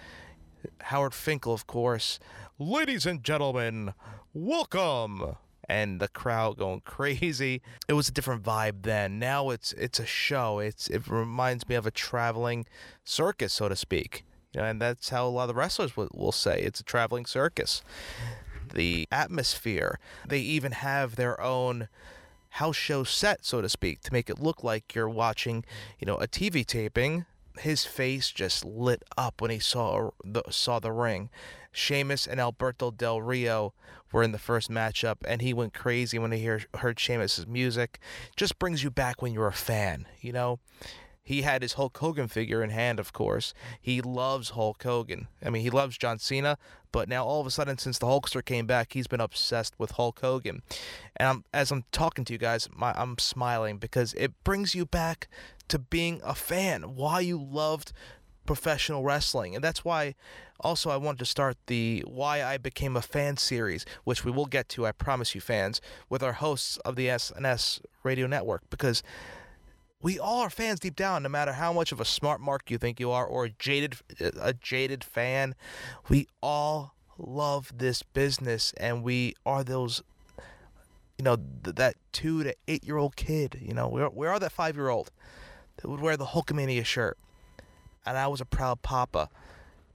Howard 0.83 1.15
Finkel, 1.15 1.53
of 1.53 1.67
course. 1.67 2.19
Ladies 2.59 3.07
and 3.07 3.25
gentlemen, 3.25 3.95
welcome. 4.33 5.37
And 5.69 6.01
the 6.01 6.09
crowd 6.09 6.59
going 6.59 6.81
crazy. 6.81 7.63
It 7.89 7.95
was 7.95 8.09
a 8.09 8.13
different 8.13 8.43
vibe 8.43 8.83
then. 8.83 9.19
Now 9.19 9.51
it's 9.51 9.73
it's 9.75 9.99
a 10.01 10.05
show. 10.05 10.59
It's 10.59 10.89
it 10.89 11.09
reminds 11.09 11.69
me 11.69 11.77
of 11.77 11.87
a 11.87 11.91
traveling 11.91 12.67
circus, 13.05 13.53
so 13.53 13.69
to 13.69 13.77
speak. 13.77 14.25
You 14.53 14.61
know, 14.61 14.67
and 14.67 14.81
that's 14.81 15.09
how 15.09 15.27
a 15.27 15.29
lot 15.29 15.45
of 15.45 15.49
the 15.49 15.55
wrestlers 15.55 15.97
will, 15.97 16.09
will 16.13 16.33
say 16.33 16.61
it's 16.61 16.81
a 16.81 16.85
traveling 16.85 17.27
circus. 17.27 17.83
The 18.75 19.09
atmosphere. 19.11 19.99
They 20.27 20.41
even 20.41 20.73
have 20.73 21.17
their 21.17 21.41
own 21.41 21.89
house 22.51 22.77
show 22.77 23.03
set, 23.03 23.45
so 23.45 23.63
to 23.63 23.69
speak, 23.69 24.03
to 24.03 24.13
make 24.13 24.29
it 24.29 24.41
look 24.41 24.63
like 24.63 24.95
you're 24.95 25.09
watching, 25.09 25.65
you 25.99 26.07
know, 26.07 26.17
a 26.17 26.29
TV 26.29 26.67
taping. 26.67 27.25
His 27.59 27.85
face 27.85 28.31
just 28.31 28.65
lit 28.65 29.03
up 29.17 29.41
when 29.41 29.51
he 29.51 29.59
saw 29.59 30.11
the, 30.25 30.43
saw 30.51 30.79
the 30.79 30.93
ring. 30.93 31.31
Sheamus 31.71 32.27
and 32.27 32.39
Alberto 32.39 32.91
Del 32.91 33.23
Rio 33.23 33.73
were 34.13 34.23
in 34.23 34.33
the 34.33 34.39
first 34.39 34.71
matchup, 34.71 35.17
and 35.27 35.41
he 35.41 35.55
went 35.55 35.73
crazy 35.73 36.19
when 36.19 36.33
he 36.33 36.39
hear, 36.39 36.63
heard 36.79 37.01
Sheamus's 37.01 37.47
music. 37.47 37.99
Just 38.37 38.59
brings 38.59 38.83
you 38.85 38.91
back 38.91 39.23
when 39.23 39.33
you're 39.33 39.47
a 39.47 39.53
fan, 39.53 40.07
you 40.21 40.33
know. 40.33 40.61
He 41.25 41.43
had 41.43 41.63
his 41.63 41.75
Hulk 41.75 41.97
Hogan 41.99 42.29
figure 42.29 42.63
in 42.63 42.71
hand, 42.71 42.99
of 42.99 43.13
course. 43.13 43.55
He 43.81 44.01
loves 44.01 44.51
Hulk 44.51 44.83
Hogan. 44.83 45.29
I 45.45 45.51
mean, 45.51 45.63
he 45.63 45.71
loves 45.71 45.97
John 45.97 46.19
Cena, 46.19 46.59
but 46.91 47.09
now 47.09 47.25
all 47.25 47.41
of 47.41 47.47
a 47.47 47.51
sudden, 47.51 47.79
since 47.79 47.99
the 47.99 48.07
Hulkster 48.07 48.45
came 48.45 48.67
back, 48.67 48.93
he's 48.93 49.07
been 49.07 49.21
obsessed 49.21 49.75
with 49.79 49.93
Hulk 49.93 50.21
Hogan. 50.21 50.63
And 51.17 51.29
I'm, 51.29 51.45
as 51.55 51.71
I'm 51.71 51.85
talking 51.93 52.25
to 52.25 52.33
you 52.33 52.39
guys, 52.39 52.69
my, 52.75 52.93
I'm 52.97 53.19
smiling 53.19 53.79
because 53.79 54.15
it 54.15 54.33
brings 54.43 54.75
you 54.75 54.85
back 54.85 55.29
to 55.69 55.79
being 55.79 56.21
a 56.25 56.35
fan, 56.35 56.97
why 56.97 57.21
you 57.21 57.41
loved 57.41 57.93
professional 58.45 59.05
wrestling. 59.05 59.55
And 59.55 59.63
that's 59.63 59.85
why 59.85 60.15
also 60.61 60.91
I 60.91 60.97
wanted 60.97 61.21
to 61.21 61.25
start 61.25 61.57
the 61.67 62.05
Why 62.07 62.43
I 62.43 62.59
Became 62.59 62.97
a 62.97 63.03
Fan 63.03 63.37
series, 63.37 63.85
which 64.05 64.25
we 64.25 64.31
will 64.31 64.47
get 64.47 64.69
to, 64.71 64.87
I 64.87 64.93
promise 64.93 65.35
you 65.35 65.41
fans, 65.41 65.81
with 66.09 66.23
our 66.23 66.35
hosts 66.35 66.79
of 66.79 66.97
the 66.97 67.07
SNS 67.07 67.81
Radio 68.03 68.27
Network 68.27 68.63
because 68.71 69.03
we 70.03 70.19
all 70.19 70.41
are 70.41 70.51
fans 70.51 70.81
deep 70.81 70.97
down 70.97 71.23
no 71.23 71.29
matter 71.29 71.53
how 71.53 71.73
much 71.73 71.93
of 71.93 72.01
a 72.01 72.05
smart 72.05 72.41
mark 72.41 72.71
you 72.71 72.77
think 72.77 72.99
you 72.99 73.11
are 73.11 73.25
or 73.25 73.45
a 73.47 73.51
jaded 73.51 73.97
a 74.21 74.53
jaded 74.53 75.05
fan. 75.05 75.55
We 76.09 76.27
all 76.43 76.95
love 77.17 77.73
this 77.77 78.03
business 78.03 78.75
and 78.77 79.05
we 79.05 79.35
are 79.47 79.63
those 79.63 80.03
you 81.19 81.25
know 81.25 81.37
th- 81.37 81.77
that 81.77 81.95
2 82.13 82.43
to 82.43 82.55
8 82.67 82.85
year 82.85 82.97
old 82.97 83.15
kid 83.15 83.61
you 83.63 83.73
know? 83.73 83.89
We 83.89 84.03
are, 84.03 84.11
we 84.11 84.27
are 84.27 84.41
that 84.41 84.51
5 84.51 84.77
year 84.77 84.89
old 84.89 85.13
that 85.77 85.89
would 85.89 86.01
wear 86.01 86.17
the 86.17 86.27
Hulkamania 86.27 86.85
shirt. 86.85 87.17
And 88.05 88.19
I 88.19 88.27
was 88.27 88.41
a 88.41 88.45
proud 88.45 88.83
papa 88.83 89.29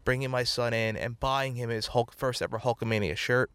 bringing 0.05 0.31
my 0.31 0.45
son 0.45 0.73
in 0.73 0.95
and 0.95 1.19
buying 1.19 1.55
him 1.55 1.69
his 1.69 1.87
Hulk 1.87 2.13
first 2.13 2.41
ever 2.41 2.59
Hulkamania 2.59 3.17
shirt 3.17 3.51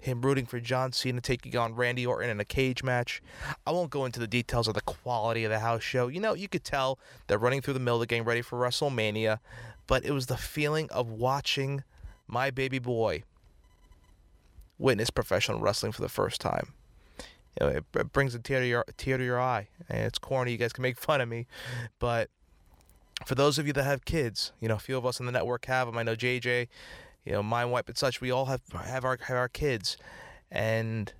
him 0.00 0.22
rooting 0.22 0.46
for 0.46 0.60
John 0.60 0.92
Cena 0.92 1.20
taking 1.20 1.56
on 1.56 1.74
Randy 1.74 2.06
Orton 2.06 2.30
in 2.30 2.40
a 2.40 2.44
cage 2.44 2.82
match. 2.82 3.22
I 3.66 3.70
won't 3.70 3.90
go 3.90 4.04
into 4.04 4.20
the 4.20 4.26
details 4.26 4.68
of 4.68 4.74
the 4.74 4.80
quality 4.80 5.44
of 5.44 5.50
the 5.50 5.58
house 5.58 5.82
show. 5.82 6.08
You 6.08 6.20
know, 6.20 6.34
you 6.34 6.48
could 6.48 6.64
tell 6.64 6.98
they're 7.26 7.38
running 7.38 7.60
through 7.60 7.74
the 7.74 7.80
mill, 7.80 8.02
getting 8.04 8.24
ready 8.24 8.42
for 8.42 8.58
WrestleMania, 8.58 9.38
but 9.86 10.04
it 10.04 10.12
was 10.12 10.26
the 10.26 10.36
feeling 10.36 10.88
of 10.90 11.10
watching 11.10 11.84
my 12.26 12.50
baby 12.50 12.78
boy 12.78 13.24
witness 14.78 15.10
professional 15.10 15.60
wrestling 15.60 15.92
for 15.92 16.02
the 16.02 16.08
first 16.08 16.40
time. 16.40 16.72
You 17.60 17.66
know, 17.66 17.68
it, 17.68 17.84
it 17.94 18.12
brings 18.12 18.34
a 18.34 18.38
tear 18.38 18.60
to 18.60 18.66
your 18.66 18.84
tear 18.96 19.18
to 19.18 19.24
your 19.24 19.40
eye, 19.40 19.68
and 19.88 20.00
it's 20.04 20.18
corny. 20.18 20.52
You 20.52 20.58
guys 20.58 20.72
can 20.72 20.82
make 20.82 20.96
fun 20.96 21.20
of 21.20 21.28
me, 21.28 21.46
but 21.98 22.30
for 23.26 23.34
those 23.34 23.58
of 23.58 23.66
you 23.66 23.72
that 23.74 23.82
have 23.82 24.04
kids, 24.04 24.52
you 24.60 24.68
know, 24.68 24.76
a 24.76 24.78
few 24.78 24.96
of 24.96 25.04
us 25.04 25.20
on 25.20 25.26
the 25.26 25.32
network 25.32 25.66
have 25.66 25.86
them. 25.86 25.98
I 25.98 26.02
know 26.02 26.16
JJ 26.16 26.68
you 27.24 27.32
know, 27.32 27.42
mind 27.42 27.70
wipe 27.70 27.88
and 27.88 27.98
such. 27.98 28.20
We 28.20 28.30
all 28.30 28.46
have 28.46 28.62
have 28.72 29.04
our 29.04 29.18
have 29.22 29.36
our 29.36 29.48
kids, 29.48 29.96
and 30.50 31.12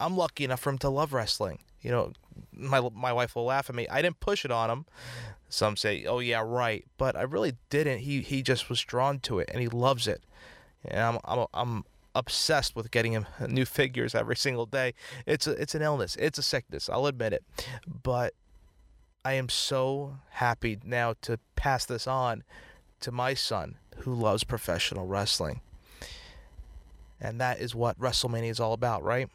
I'm 0.00 0.16
lucky 0.16 0.44
enough 0.44 0.60
for 0.60 0.70
him 0.70 0.78
to 0.78 0.88
love 0.88 1.12
wrestling. 1.12 1.60
You 1.80 1.90
know, 1.90 2.12
my 2.52 2.80
my 2.94 3.12
wife 3.12 3.36
will 3.36 3.44
laugh 3.44 3.68
at 3.68 3.76
me. 3.76 3.86
I 3.88 4.02
didn't 4.02 4.20
push 4.20 4.44
it 4.44 4.50
on 4.50 4.70
him. 4.70 4.86
Some 5.48 5.76
say, 5.76 6.04
"Oh 6.04 6.18
yeah, 6.18 6.42
right," 6.44 6.84
but 6.98 7.16
I 7.16 7.22
really 7.22 7.54
didn't. 7.70 8.00
He 8.00 8.20
he 8.20 8.42
just 8.42 8.68
was 8.68 8.80
drawn 8.80 9.20
to 9.20 9.38
it, 9.38 9.48
and 9.52 9.60
he 9.60 9.68
loves 9.68 10.08
it. 10.08 10.22
And 10.84 11.00
I'm 11.00 11.18
I'm 11.24 11.46
I'm 11.54 11.84
obsessed 12.14 12.76
with 12.76 12.90
getting 12.90 13.12
him 13.12 13.26
new 13.48 13.64
figures 13.64 14.14
every 14.14 14.36
single 14.36 14.66
day. 14.66 14.94
It's 15.26 15.46
a 15.46 15.52
it's 15.52 15.74
an 15.74 15.82
illness. 15.82 16.16
It's 16.16 16.38
a 16.38 16.42
sickness. 16.42 16.88
I'll 16.88 17.06
admit 17.06 17.32
it, 17.32 17.44
but 18.02 18.34
I 19.24 19.34
am 19.34 19.48
so 19.48 20.18
happy 20.30 20.78
now 20.84 21.14
to 21.22 21.38
pass 21.56 21.86
this 21.86 22.06
on 22.06 22.42
to 23.00 23.12
my 23.12 23.34
son 23.34 23.76
who 23.98 24.14
loves 24.14 24.44
professional 24.44 25.06
wrestling. 25.06 25.60
And 27.20 27.40
that 27.40 27.60
is 27.60 27.74
what 27.74 27.98
WrestleMania 27.98 28.50
is 28.50 28.60
all 28.60 28.72
about, 28.72 29.02
right? 29.02 29.28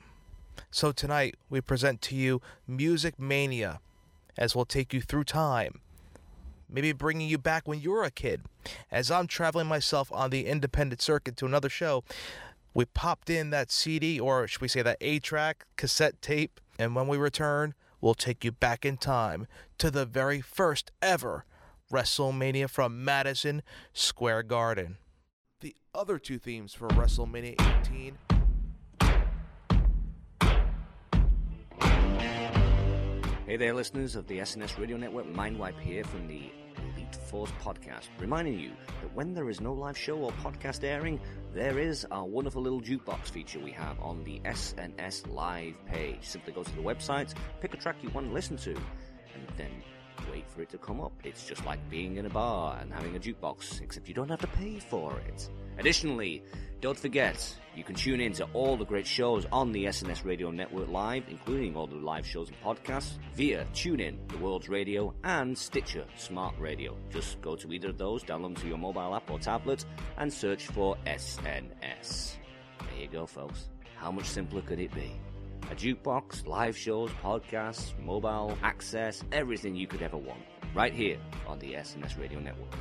So 0.71 0.91
tonight 0.91 1.35
we 1.49 1.61
present 1.61 2.01
to 2.03 2.15
you 2.15 2.41
Music 2.67 3.19
Mania 3.19 3.79
as 4.37 4.55
we'll 4.55 4.65
take 4.65 4.93
you 4.93 5.01
through 5.01 5.23
time. 5.23 5.79
Maybe 6.69 6.91
bringing 6.91 7.27
you 7.27 7.37
back 7.37 7.67
when 7.67 7.81
you 7.81 7.91
were 7.91 8.03
a 8.03 8.11
kid. 8.11 8.41
As 8.91 9.09
I'm 9.09 9.25
traveling 9.25 9.67
myself 9.67 10.11
on 10.13 10.29
the 10.29 10.45
independent 10.45 11.01
circuit 11.01 11.35
to 11.37 11.45
another 11.45 11.69
show, 11.69 12.03
we 12.73 12.85
popped 12.85 13.29
in 13.29 13.49
that 13.49 13.71
CD, 13.71 14.19
or 14.19 14.47
should 14.47 14.61
we 14.61 14.67
say 14.67 14.83
that 14.83 14.97
A 15.01 15.19
track, 15.19 15.65
cassette 15.75 16.21
tape, 16.21 16.59
and 16.77 16.95
when 16.95 17.07
we 17.07 17.17
return, 17.17 17.73
we'll 17.99 18.13
take 18.13 18.45
you 18.45 18.51
back 18.51 18.85
in 18.85 18.97
time 18.97 19.47
to 19.79 19.89
the 19.89 20.05
very 20.05 20.41
first 20.41 20.91
ever 21.01 21.45
WrestleMania 21.91 22.69
from 22.69 23.03
Madison 23.03 23.63
Square 23.93 24.43
Garden. 24.43 24.97
The 25.61 25.75
other 25.93 26.19
two 26.19 26.37
themes 26.37 26.73
for 26.73 26.87
WrestleMania 26.89 27.55
18 27.83 28.17
Hey 33.49 33.57
there, 33.57 33.73
listeners 33.73 34.15
of 34.15 34.27
the 34.27 34.37
SNS 34.37 34.77
Radio 34.77 34.95
Network 34.95 35.25
Mindwipe 35.25 35.79
here 35.79 36.03
from 36.03 36.27
the 36.27 36.51
Elite 36.77 37.15
Force 37.15 37.51
podcast, 37.63 38.09
reminding 38.19 38.59
you 38.59 38.73
that 39.01 39.11
when 39.15 39.33
there 39.33 39.49
is 39.49 39.59
no 39.59 39.73
live 39.73 39.97
show 39.97 40.17
or 40.17 40.31
podcast 40.33 40.83
airing, 40.83 41.19
there 41.51 41.79
is 41.79 42.05
our 42.11 42.25
wonderful 42.25 42.61
little 42.61 42.79
jukebox 42.79 43.31
feature 43.31 43.57
we 43.59 43.71
have 43.71 43.99
on 44.01 44.23
the 44.23 44.39
SNS 44.41 45.33
Live 45.33 45.73
page. 45.87 46.19
Simply 46.21 46.53
go 46.53 46.61
to 46.61 46.75
the 46.75 46.83
website, 46.83 47.33
pick 47.59 47.73
a 47.73 47.77
track 47.77 47.95
you 48.03 48.09
want 48.11 48.27
to 48.27 48.33
listen 48.33 48.55
to, 48.57 48.75
and 48.75 49.47
then 49.57 49.71
wait 50.39 50.49
for 50.49 50.61
it 50.61 50.69
to 50.69 50.77
come 50.77 51.01
up. 51.01 51.11
It's 51.25 51.45
just 51.45 51.65
like 51.65 51.79
being 51.89 52.15
in 52.15 52.25
a 52.25 52.29
bar 52.29 52.77
and 52.79 52.93
having 52.93 53.13
a 53.15 53.19
jukebox, 53.19 53.81
except 53.81 54.07
you 54.07 54.13
don't 54.13 54.29
have 54.29 54.39
to 54.39 54.47
pay 54.47 54.79
for 54.79 55.17
it. 55.27 55.49
Additionally, 55.77 56.43
don't 56.79 56.97
forget, 56.97 57.37
you 57.75 57.83
can 57.83 57.95
tune 57.95 58.21
in 58.21 58.31
to 58.33 58.47
all 58.53 58.77
the 58.77 58.85
great 58.85 59.05
shows 59.05 59.45
on 59.51 59.73
the 59.73 59.85
SNS 59.85 60.23
Radio 60.23 60.49
Network 60.49 60.87
Live, 60.87 61.23
including 61.29 61.75
all 61.75 61.87
the 61.87 61.95
live 61.95 62.25
shows 62.25 62.49
and 62.49 62.61
podcasts, 62.61 63.17
via 63.35 63.65
TuneIn, 63.73 64.15
the 64.29 64.37
World's 64.37 64.69
Radio, 64.69 65.13
and 65.25 65.57
Stitcher 65.57 66.05
Smart 66.15 66.55
Radio. 66.57 66.97
Just 67.09 67.41
go 67.41 67.57
to 67.57 67.73
either 67.73 67.89
of 67.89 67.97
those, 67.97 68.23
download 68.23 68.43
them 68.43 68.55
to 68.55 68.67
your 68.67 68.77
mobile 68.77 69.13
app 69.15 69.29
or 69.29 69.39
tablet, 69.39 69.83
and 70.19 70.31
search 70.31 70.67
for 70.67 70.95
SNS. 71.05 72.35
There 72.79 73.01
you 73.01 73.09
go, 73.09 73.25
folks. 73.25 73.67
How 73.97 74.09
much 74.09 74.25
simpler 74.25 74.61
could 74.61 74.79
it 74.79 74.93
be? 74.93 75.19
A 75.71 75.75
jukebox, 75.75 76.47
live 76.47 76.75
shows, 76.75 77.11
podcasts, 77.23 77.97
mobile 77.99 78.57
access, 78.63 79.23
everything 79.31 79.75
you 79.75 79.87
could 79.87 80.01
ever 80.01 80.17
want. 80.17 80.39
Right 80.73 80.93
here 80.93 81.17
on 81.47 81.59
the 81.59 81.73
SNS 81.73 82.19
Radio 82.19 82.39
Network. 82.39 82.73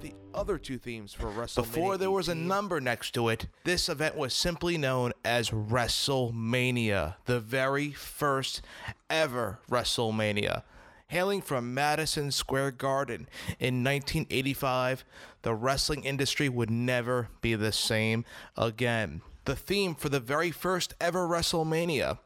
the 0.00 0.14
other 0.34 0.58
two 0.58 0.78
themes 0.78 1.12
for 1.12 1.26
WrestleMania. 1.26 1.56
Before 1.56 1.98
there 1.98 2.10
was 2.10 2.28
a 2.28 2.34
number 2.34 2.80
next 2.80 3.12
to 3.14 3.28
it, 3.28 3.48
this 3.64 3.88
event 3.88 4.16
was 4.16 4.32
simply 4.32 4.78
known 4.78 5.12
as 5.24 5.50
WrestleMania, 5.50 7.16
the 7.24 7.40
very 7.40 7.90
first 7.92 8.62
ever 9.10 9.58
WrestleMania. 9.70 10.62
Hailing 11.08 11.40
from 11.40 11.72
Madison 11.72 12.30
Square 12.30 12.72
Garden 12.72 13.30
in 13.58 13.82
1985, 13.82 15.06
the 15.40 15.54
wrestling 15.54 16.04
industry 16.04 16.50
would 16.50 16.70
never 16.70 17.28
be 17.40 17.54
the 17.54 17.72
same 17.72 18.26
again. 18.58 19.22
The 19.46 19.56
theme 19.56 19.94
for 19.94 20.10
the 20.10 20.20
very 20.20 20.50
first 20.50 20.92
ever 21.00 21.26
WrestleMania 21.26 22.18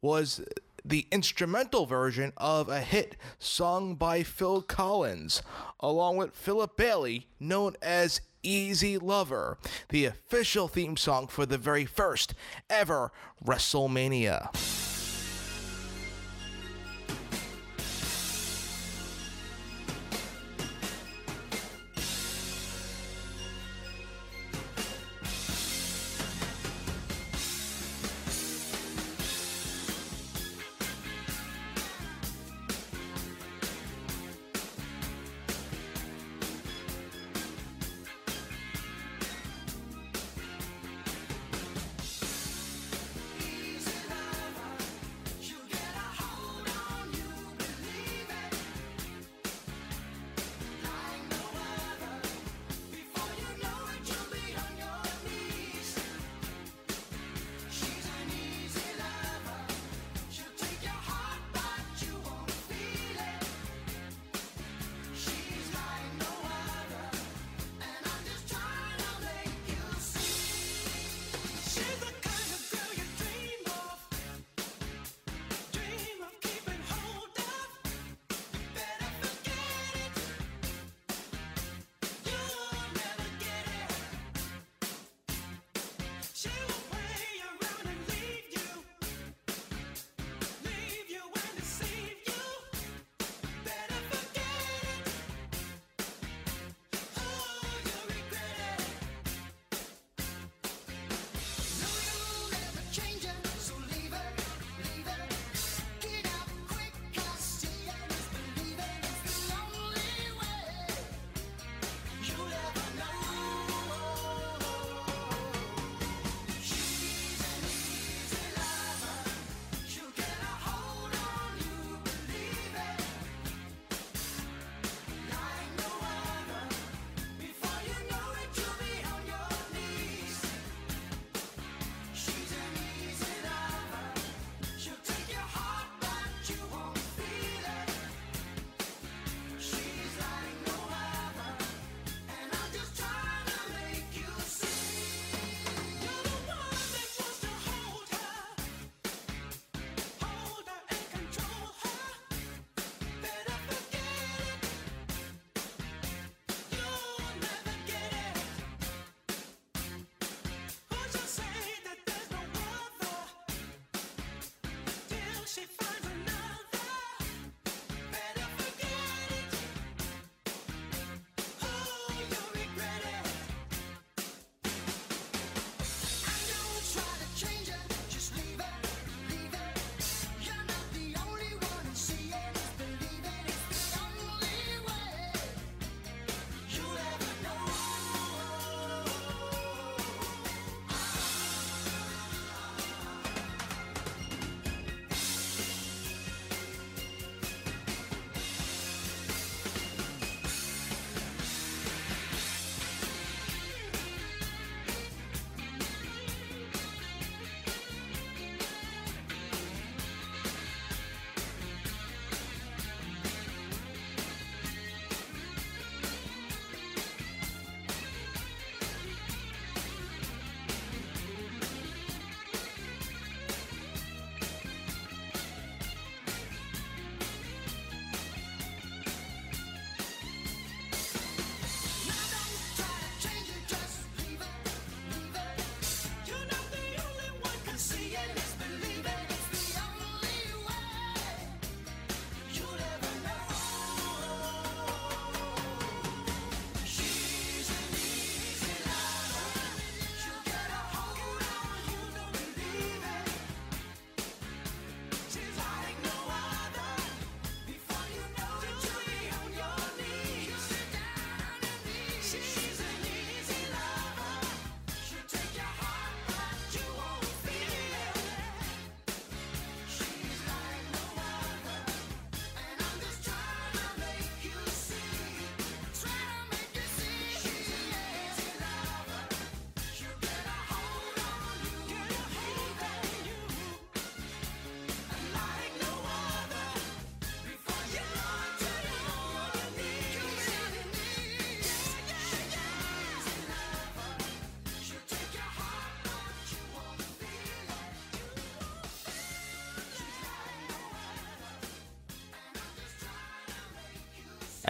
was 0.00 0.40
the 0.82 1.06
instrumental 1.12 1.84
version 1.84 2.32
of 2.38 2.70
a 2.70 2.80
hit 2.80 3.14
sung 3.38 3.94
by 3.94 4.22
Phil 4.22 4.62
Collins, 4.62 5.42
along 5.78 6.16
with 6.16 6.34
Philip 6.34 6.78
Bailey, 6.78 7.26
known 7.38 7.76
as 7.82 8.22
Easy 8.42 8.96
Lover, 8.96 9.58
the 9.90 10.06
official 10.06 10.66
theme 10.66 10.96
song 10.96 11.26
for 11.26 11.44
the 11.44 11.58
very 11.58 11.84
first 11.84 12.32
ever 12.70 13.12
WrestleMania. 13.44 14.79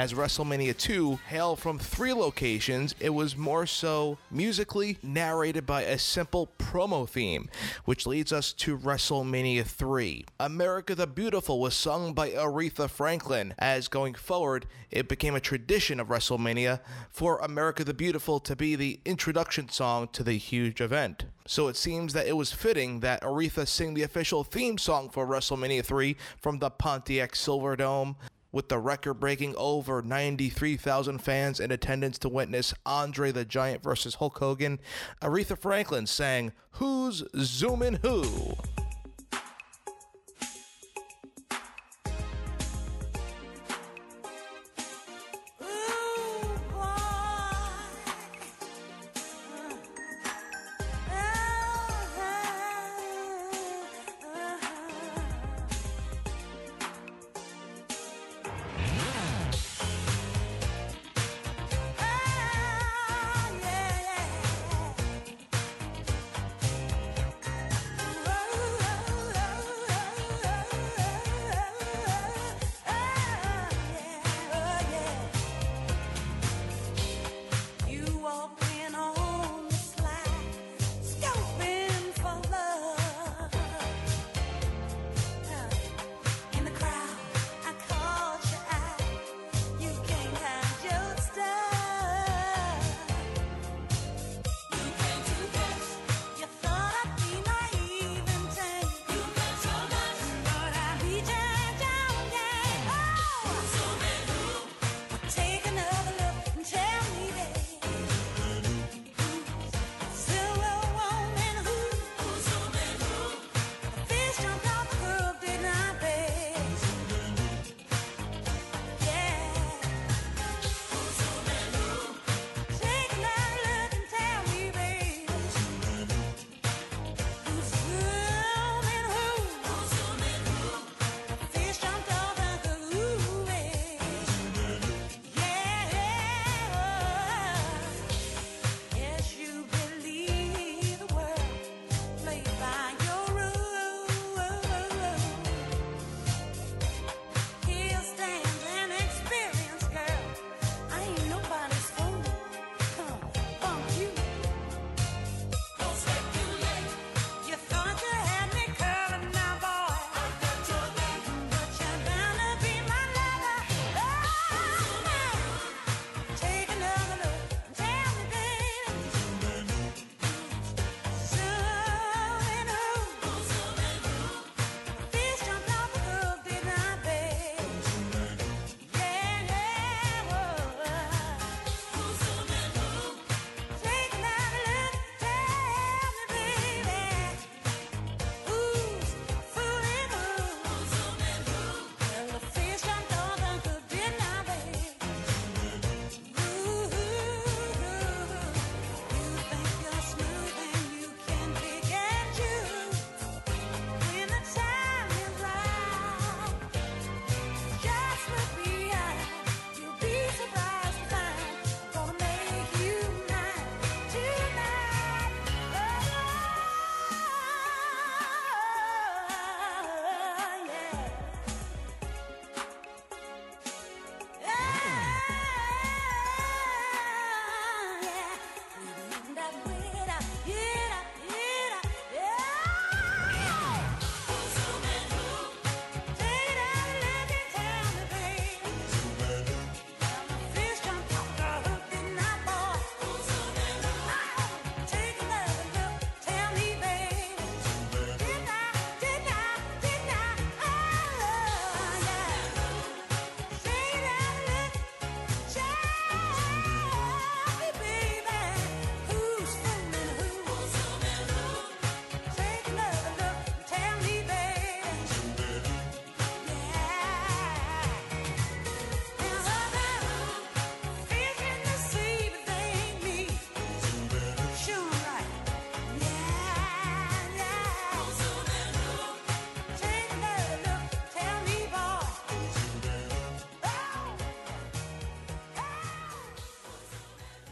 As 0.00 0.14
WrestleMania 0.14 0.74
2 0.78 1.16
hailed 1.28 1.58
from 1.58 1.78
three 1.78 2.14
locations, 2.14 2.94
it 3.00 3.10
was 3.10 3.36
more 3.36 3.66
so 3.66 4.16
musically 4.30 4.96
narrated 5.02 5.66
by 5.66 5.82
a 5.82 5.98
simple 5.98 6.50
promo 6.58 7.06
theme, 7.06 7.50
which 7.84 8.06
leads 8.06 8.32
us 8.32 8.54
to 8.54 8.78
WrestleMania 8.78 9.62
3. 9.62 10.24
America 10.40 10.94
the 10.94 11.06
Beautiful 11.06 11.60
was 11.60 11.74
sung 11.74 12.14
by 12.14 12.30
Aretha 12.30 12.88
Franklin, 12.88 13.52
as 13.58 13.88
going 13.88 14.14
forward, 14.14 14.64
it 14.90 15.06
became 15.06 15.34
a 15.34 15.38
tradition 15.40 16.00
of 16.00 16.08
WrestleMania 16.08 16.80
for 17.10 17.36
America 17.40 17.84
the 17.84 17.92
Beautiful 17.92 18.40
to 18.40 18.56
be 18.56 18.76
the 18.76 19.00
introduction 19.04 19.68
song 19.68 20.08
to 20.12 20.22
the 20.22 20.38
huge 20.38 20.80
event. 20.80 21.26
So 21.46 21.68
it 21.68 21.76
seems 21.76 22.14
that 22.14 22.26
it 22.26 22.38
was 22.38 22.52
fitting 22.52 23.00
that 23.00 23.20
Aretha 23.20 23.68
sing 23.68 23.92
the 23.92 24.04
official 24.04 24.44
theme 24.44 24.78
song 24.78 25.10
for 25.10 25.26
WrestleMania 25.26 25.84
3 25.84 26.16
from 26.40 26.58
the 26.58 26.70
Pontiac 26.70 27.32
Silverdome. 27.32 28.16
With 28.52 28.68
the 28.68 28.78
record 28.78 29.14
breaking 29.14 29.54
over 29.56 30.02
93,000 30.02 31.18
fans 31.18 31.60
in 31.60 31.70
attendance 31.70 32.18
to 32.18 32.28
witness 32.28 32.74
Andre 32.84 33.30
the 33.30 33.44
Giant 33.44 33.82
versus 33.82 34.16
Hulk 34.16 34.38
Hogan, 34.38 34.80
Aretha 35.22 35.56
Franklin 35.56 36.06
sang 36.06 36.52
Who's 36.72 37.22
Zoomin' 37.34 38.00
Who? 38.02 38.56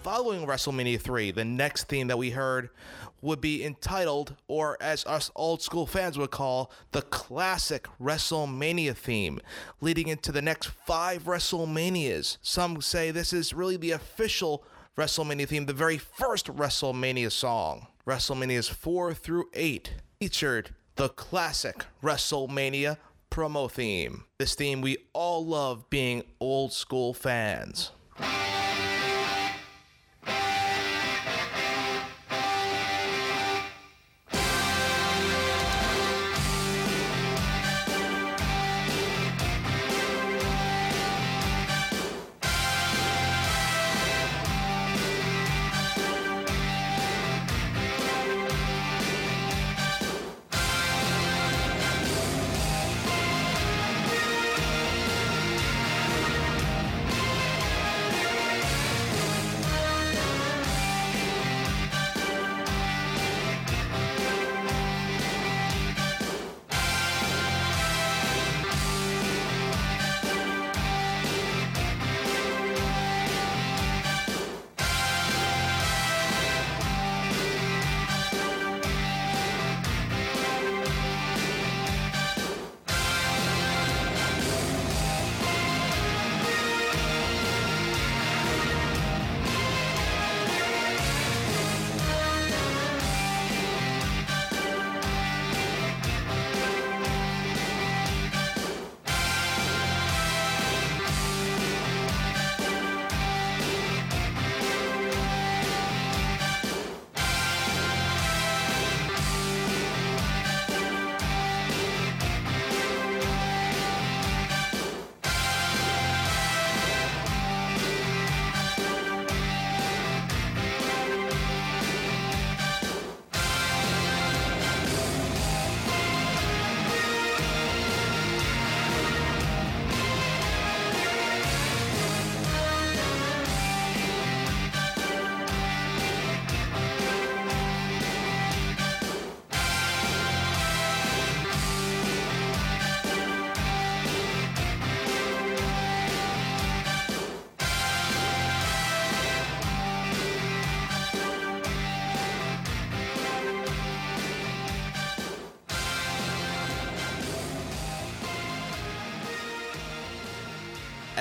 Following 0.08 0.46
WrestleMania 0.46 0.98
3, 0.98 1.32
the 1.32 1.44
next 1.44 1.86
theme 1.86 2.06
that 2.06 2.16
we 2.16 2.30
heard 2.30 2.70
would 3.20 3.42
be 3.42 3.62
entitled, 3.62 4.34
or 4.48 4.78
as 4.80 5.04
us 5.04 5.30
old 5.36 5.60
school 5.60 5.84
fans 5.86 6.16
would 6.16 6.30
call, 6.30 6.72
the 6.92 7.02
classic 7.02 7.86
WrestleMania 8.00 8.96
theme, 8.96 9.38
leading 9.82 10.08
into 10.08 10.32
the 10.32 10.40
next 10.40 10.68
five 10.86 11.24
WrestleManias. 11.24 12.38
Some 12.40 12.80
say 12.80 13.10
this 13.10 13.34
is 13.34 13.52
really 13.52 13.76
the 13.76 13.90
official 13.90 14.64
WrestleMania 14.96 15.46
theme, 15.46 15.66
the 15.66 15.74
very 15.74 15.98
first 15.98 16.46
WrestleMania 16.46 17.30
song. 17.30 17.88
WrestleManias 18.06 18.70
4 18.70 19.12
through 19.12 19.50
8 19.52 19.92
featured 20.18 20.70
the 20.96 21.10
classic 21.10 21.84
WrestleMania 22.02 22.96
promo 23.30 23.70
theme. 23.70 24.24
This 24.38 24.54
theme 24.54 24.80
we 24.80 24.96
all 25.12 25.44
love 25.44 25.90
being 25.90 26.22
old 26.40 26.72
school 26.72 27.12
fans. 27.12 27.90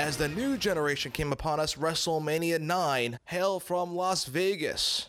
As 0.07 0.15
the 0.15 0.29
new 0.29 0.55
generation 0.55 1.11
came 1.11 1.33
upon 1.33 1.59
us, 1.59 1.75
WrestleMania 1.75 2.61
9, 2.61 3.19
Hail 3.25 3.59
from 3.59 3.93
Las 3.93 4.23
Vegas, 4.23 5.07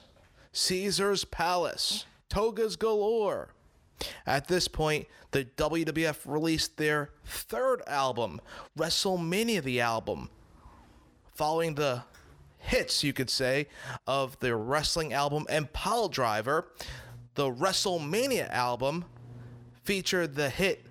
Caesar's 0.51 1.25
Palace, 1.25 2.05
Togas 2.29 2.75
Galore. 2.75 3.51
At 4.27 4.49
this 4.49 4.67
point, 4.67 5.07
the 5.31 5.45
WWF 5.45 6.23
released 6.25 6.79
their 6.79 7.11
third 7.25 7.81
album, 7.87 8.41
WrestleMania 8.77 9.63
the 9.63 9.81
album, 9.81 10.31
following 11.33 11.77
the 11.77 12.03
hits, 12.59 13.05
you 13.05 13.13
could 13.13 13.31
say, 13.31 13.69
of 14.05 14.37
the 14.41 14.57
wrestling 14.57 15.13
album 15.13 15.47
and 15.49 15.73
Pile 15.73 16.09
Driver. 16.09 16.73
The 17.37 17.53
WrestleMania 17.53 18.51
album 18.51 19.05
featured 19.85 20.35
the 20.35 20.51
hit 20.51 20.88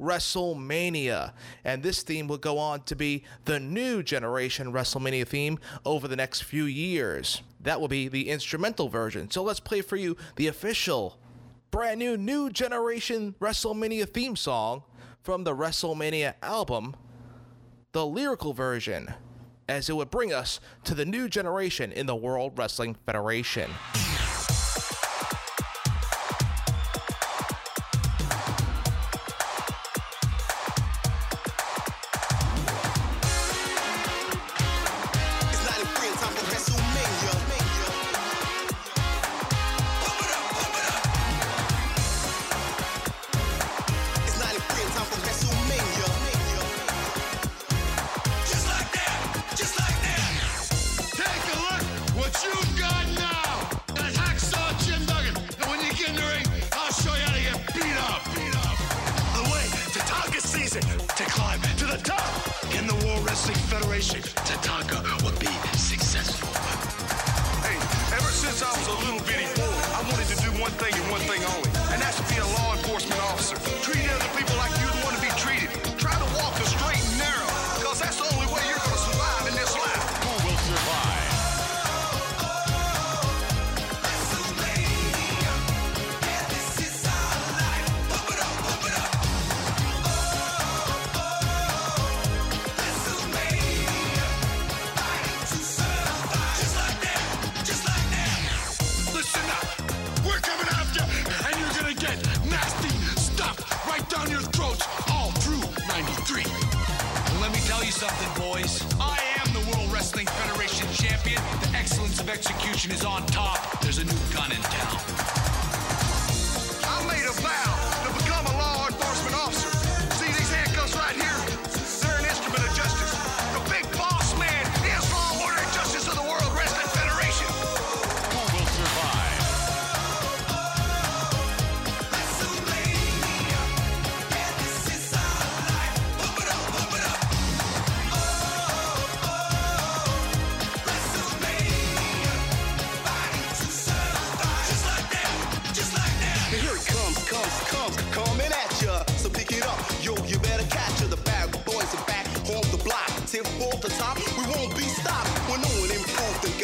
WrestleMania. 0.00 1.32
And 1.64 1.82
this 1.82 2.02
theme 2.02 2.26
will 2.26 2.38
go 2.38 2.58
on 2.58 2.82
to 2.82 2.96
be 2.96 3.24
the 3.44 3.60
new 3.60 4.02
generation 4.02 4.72
WrestleMania 4.72 5.26
theme 5.26 5.58
over 5.84 6.08
the 6.08 6.16
next 6.16 6.42
few 6.42 6.64
years. 6.64 7.42
That 7.60 7.80
will 7.80 7.88
be 7.88 8.08
the 8.08 8.28
instrumental 8.28 8.88
version. 8.88 9.30
So 9.30 9.42
let's 9.42 9.60
play 9.60 9.82
for 9.82 9.96
you 9.96 10.16
the 10.36 10.46
official, 10.46 11.18
brand 11.70 11.98
new, 11.98 12.16
new 12.16 12.50
generation 12.50 13.34
WrestleMania 13.40 14.08
theme 14.08 14.36
song 14.36 14.82
from 15.22 15.44
the 15.44 15.54
WrestleMania 15.54 16.34
album, 16.42 16.96
the 17.92 18.06
lyrical 18.06 18.52
version, 18.52 19.12
as 19.68 19.88
it 19.88 19.96
would 19.96 20.10
bring 20.10 20.32
us 20.32 20.60
to 20.84 20.94
the 20.94 21.04
new 21.04 21.28
generation 21.28 21.92
in 21.92 22.06
the 22.06 22.16
World 22.16 22.52
Wrestling 22.56 22.96
Federation. 23.06 23.70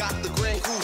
Got 0.09 0.23
the 0.23 0.29
grand 0.29 0.76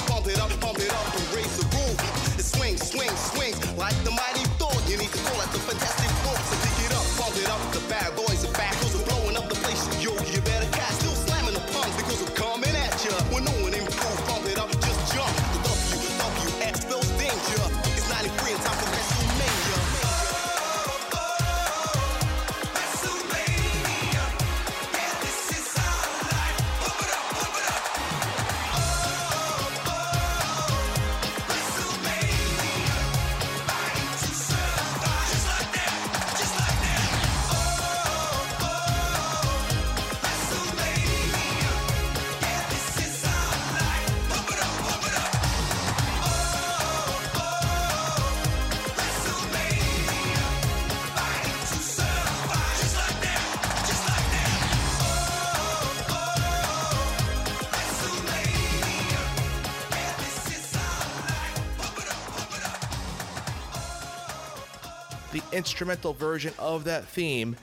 instrumental 65.74 66.14
version 66.14 66.54
of 66.60 66.84
that 66.84 67.04
theme, 67.04 67.56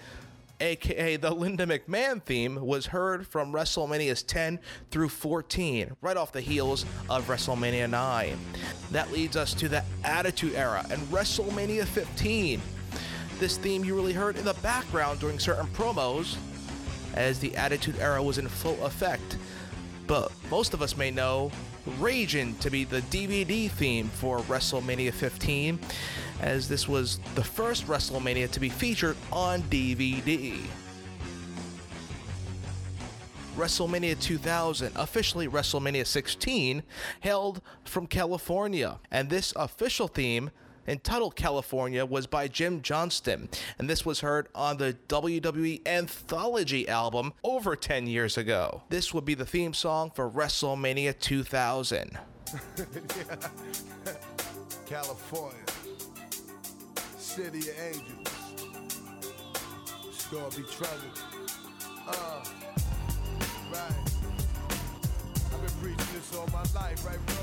aka 0.61 1.15
the 1.15 1.31
Linda 1.31 1.65
McMahon 1.65 2.21
theme, 2.21 2.57
was 2.57 2.87
heard 2.87 3.25
from 3.25 3.53
WrestleManias 3.53 4.27
10 4.27 4.59
through 4.91 5.11
14, 5.11 5.95
right 6.01 6.17
off 6.17 6.33
the 6.33 6.41
heels 6.41 6.85
of 7.09 7.29
WrestleMania 7.29 7.89
9. 7.89 8.37
That 8.91 9.13
leads 9.13 9.37
us 9.37 9.55
to 9.55 9.69
the 9.69 9.85
Attitude 10.03 10.57
Era 10.57 10.85
and 10.91 11.01
WrestleMania 11.03 11.85
15. 11.85 12.61
This 13.39 13.59
theme 13.59 13.85
you 13.85 13.95
really 13.95 14.13
heard 14.13 14.37
in 14.37 14.45
the 14.45 14.55
background 14.55 15.21
during 15.21 15.39
certain 15.39 15.69
promos 15.69 16.37
as 17.15 17.39
the 17.39 17.57
Attitude 17.57 18.01
Era 18.01 18.21
was 18.21 18.39
in 18.39 18.49
full 18.49 18.85
effect. 18.85 19.39
But 20.09 20.33
most 20.51 20.75
of 20.75 20.83
us 20.83 20.97
may 20.97 21.13
know 21.13 21.53
Raging 21.99 22.57
to 22.59 22.71
be 22.71 22.85
the 22.85 23.01
DVD 23.03 23.71
theme 23.71 24.09
for 24.09 24.41
WrestleMania 24.41 25.13
15, 25.13 25.79
as 26.41 26.69
this 26.69 26.89
was 26.89 27.19
the 27.35 27.45
first 27.45 27.87
WrestleMania 27.87 28.51
to 28.51 28.61
be 28.61 28.69
featured 28.69 29.17
on 29.33 29.63
DVD. 29.65 30.59
WrestleMania 33.57 34.19
2000, 34.21 34.93
officially 34.97 35.47
WrestleMania 35.49 36.07
16, 36.07 36.83
hailed 37.21 37.61
from 37.85 38.07
California, 38.07 38.99
and 39.11 39.29
this 39.29 39.53
official 39.57 40.09
theme 40.09 40.51
entitled 40.89 41.37
California 41.37 42.05
was 42.07 42.27
by 42.27 42.49
Jim 42.49 42.81
Johnston, 42.83 43.49
and 43.79 43.89
this 43.89 44.07
was 44.07 44.21
heard 44.21 44.49
on 44.55 44.79
the 44.79 44.97
WWE 45.09 45.87
Anthology 45.87 46.89
album 46.89 47.33
over 47.45 47.77
10 47.77 48.07
years 48.07 48.39
ago. 48.39 48.83
This 48.89 49.13
would 49.13 49.25
be 49.25 49.35
the 49.35 49.47
theme 49.47 49.75
song 49.75 50.11
for 50.11 50.31
WrestleMania 50.31 51.19
2000. 51.19 52.19
California, 54.87 55.65
city 57.31 57.59
of 57.61 57.79
angels. 57.79 58.27
It's 60.09 60.27
gonna 60.27 60.51
be 60.51 60.65
trouble. 60.65 61.13
Uh, 62.09 62.43
right. 63.73 63.99
I've 65.47 65.63
been 65.63 65.77
preaching 65.81 66.13
this 66.13 66.35
all 66.37 66.49
my 66.49 66.65
life, 66.75 67.07
right, 67.07 67.27
bro? 67.27 67.37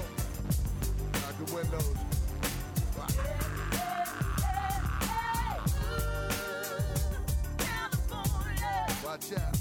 Out 1.25 1.37
the 1.37 1.55
windows. 1.55 1.97
Watch 9.05 9.31
out. 9.39 9.56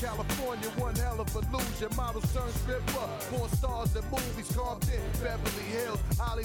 California, 0.00 0.68
one 0.78 0.94
hell 0.96 1.20
of 1.20 1.28
a 1.36 1.40
illusion. 1.40 1.94
Models 1.94 2.32
turn 2.32 2.48
stripper, 2.64 3.06
four 3.28 3.48
stars 3.48 3.94
in 3.94 4.02
movies, 4.10 4.50
Compton, 4.56 5.00
Beverly 5.22 5.64
Hills, 5.64 6.00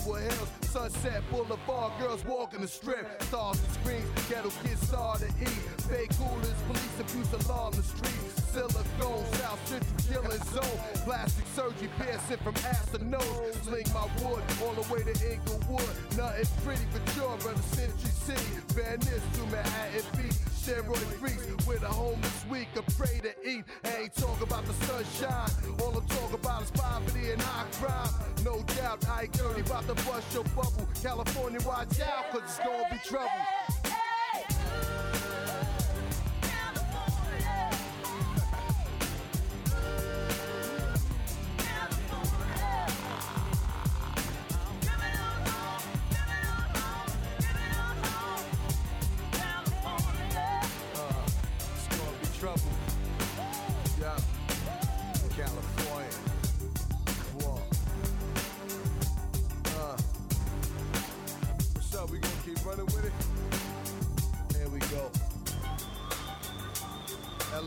Hollywood 0.06 0.32
Hills, 0.32 0.50
Sunset 0.62 1.24
Boulevard, 1.32 1.92
girls 2.00 2.24
walking 2.26 2.62
the 2.62 2.68
strip, 2.68 3.22
stars 3.24 3.60
and 3.60 3.74
screens, 3.74 4.30
ghetto 4.30 4.50
kids 4.64 4.88
star 4.88 5.18
to 5.18 5.26
eat, 5.26 5.62
fake 5.90 6.12
coolers, 6.18 6.54
police 6.68 7.00
abuse 7.00 7.46
along 7.46 7.72
the 7.72 7.84
street, 7.84 8.30
silicone, 8.54 9.26
South 9.34 9.68
Central 9.68 10.22
killing 10.22 10.44
zone, 10.54 10.80
plastic 11.06 11.46
surgery 11.56 11.90
piercing 11.98 12.38
from 12.38 12.56
ass 12.70 12.90
to 12.92 13.04
nose, 13.04 13.56
sling 13.64 13.86
my 13.94 14.06
wood 14.22 14.44
all 14.64 14.74
the 14.74 14.94
way 14.94 15.02
to 15.02 15.34
Inglewood, 15.34 15.90
nothing 16.18 16.46
pretty 16.64 16.86
for 16.92 17.12
sure, 17.12 17.38
brother 17.38 17.62
Century 17.62 18.12
City, 18.12 18.62
Van 18.74 19.00
Ness 19.00 19.24
to 19.34 19.42
Manhattan 19.52 20.06
Beach, 20.18 20.46
steroid 20.66 20.98
freaks 21.20 21.68
with 21.68 21.84
a 21.84 21.88
homeless 21.88 22.46
week, 22.50 22.68
a 22.76 22.82
pray 22.94 23.20
to 23.22 23.34
eat. 23.48 23.64
I 23.84 24.04
ain't 24.04 24.16
talk 24.16 24.42
about 24.42 24.66
the 24.66 24.74
sunshine. 24.86 25.50
All 25.82 25.96
I'm 25.96 26.06
talking 26.08 26.36
about 26.36 26.64
is 26.64 26.72
poverty 26.72 27.32
and 27.32 27.42
high 27.42 27.66
crime. 27.74 28.10
No 28.44 28.64
doubt, 28.76 29.08
I 29.08 29.24
ain't 29.24 29.34
dirty 29.34 29.62
about 29.62 29.86
to 29.96 30.06
bust 30.06 30.34
your 30.34 30.44
bubble. 30.56 30.88
California, 31.02 31.60
watch 31.66 32.00
out, 32.02 32.32
cause 32.32 32.42
it's 32.44 32.60
gonna 32.60 32.88
be 32.92 32.98
trouble. 33.08 33.95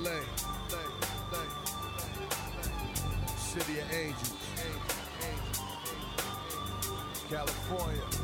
LA. 0.05 0.21
City 3.37 3.79
of 3.81 3.93
Angels. 3.93 4.35
California. 7.29 8.18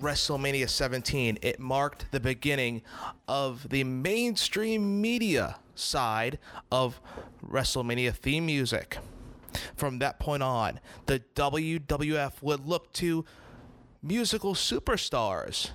WrestleMania 0.00 0.68
17, 0.68 1.38
it 1.42 1.60
marked 1.60 2.10
the 2.10 2.20
beginning 2.20 2.82
of 3.28 3.68
the 3.68 3.84
mainstream 3.84 5.00
media 5.00 5.56
side 5.74 6.38
of 6.72 7.00
WrestleMania 7.46 8.14
theme 8.14 8.46
music. 8.46 8.98
From 9.76 9.98
that 9.98 10.18
point 10.18 10.42
on, 10.42 10.80
the 11.06 11.20
WWF 11.34 12.42
would 12.42 12.66
look 12.66 12.92
to 12.94 13.24
musical 14.02 14.54
superstars. 14.54 15.70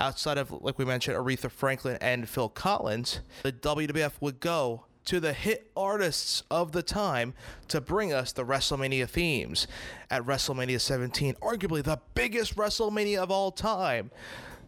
Outside 0.00 0.38
of, 0.38 0.50
like 0.50 0.78
we 0.78 0.84
mentioned, 0.84 1.16
Aretha 1.16 1.50
Franklin 1.50 1.98
and 2.00 2.28
Phil 2.28 2.48
Collins, 2.48 3.20
the 3.42 3.52
WWF 3.52 4.12
would 4.20 4.40
go 4.40 4.84
to 5.08 5.20
the 5.20 5.32
hit 5.32 5.70
artists 5.74 6.42
of 6.50 6.72
the 6.72 6.82
time 6.82 7.32
to 7.66 7.80
bring 7.80 8.12
us 8.12 8.30
the 8.32 8.44
WrestleMania 8.44 9.08
themes. 9.08 9.66
At 10.10 10.22
WrestleMania 10.26 10.78
17, 10.78 11.32
arguably 11.36 11.82
the 11.82 11.98
biggest 12.12 12.56
WrestleMania 12.56 13.16
of 13.16 13.30
all 13.30 13.50
time, 13.50 14.10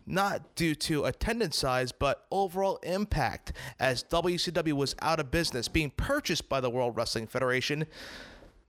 not 0.06 0.54
due 0.54 0.74
to 0.76 1.04
attendance 1.04 1.58
size, 1.58 1.92
but 1.92 2.24
overall 2.30 2.78
impact, 2.82 3.52
as 3.78 4.02
WCW 4.04 4.72
was 4.72 4.96
out 5.02 5.20
of 5.20 5.30
business, 5.30 5.68
being 5.68 5.90
purchased 5.90 6.48
by 6.48 6.58
the 6.58 6.70
World 6.70 6.96
Wrestling 6.96 7.26
Federation. 7.26 7.86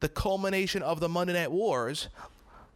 The 0.01 0.09
culmination 0.09 0.83
of 0.83 0.99
the 0.99 1.07
Monday 1.07 1.31
Night 1.31 1.53
Wars 1.53 2.09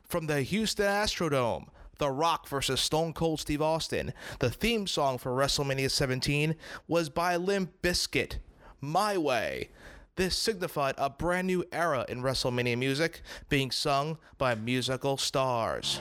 from 0.08 0.28
the 0.28 0.42
Houston 0.42 0.86
Astrodome. 0.86 1.68
The 1.98 2.12
Rock 2.12 2.48
versus 2.48 2.80
Stone 2.80 3.12
Cold 3.12 3.42
Steve 3.42 3.62
Austin. 3.62 4.14
The 4.40 4.50
theme 4.50 4.88
song 4.88 5.18
for 5.18 5.32
WrestleMania 5.32 5.92
17 5.92 6.56
was 6.88 7.10
by 7.10 7.36
Limp 7.36 7.72
Bizkit. 7.82 8.38
My 8.86 9.18
Way. 9.18 9.70
This 10.16 10.38
signified 10.38 10.96
a 10.98 11.10
brand 11.10 11.48
new 11.48 11.66
era 11.72 12.06
in 12.08 12.22
WrestleMania 12.22 12.78
music 12.78 13.22
being 13.50 13.72
sung 13.72 14.18
by 14.38 14.56
musical 14.56 15.18
stars. 15.18 16.00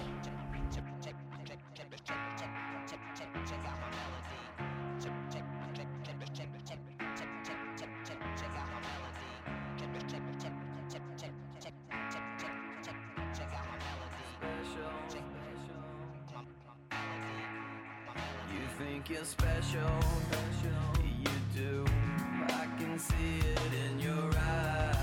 think 19.05 19.09
you're 19.09 19.24
special, 19.24 19.80
you 21.22 21.30
do 21.55 21.85
can 22.95 23.01
see 23.01 23.40
it 23.40 23.90
in 23.90 23.99
your 23.99 24.30
eyes. 24.38 24.93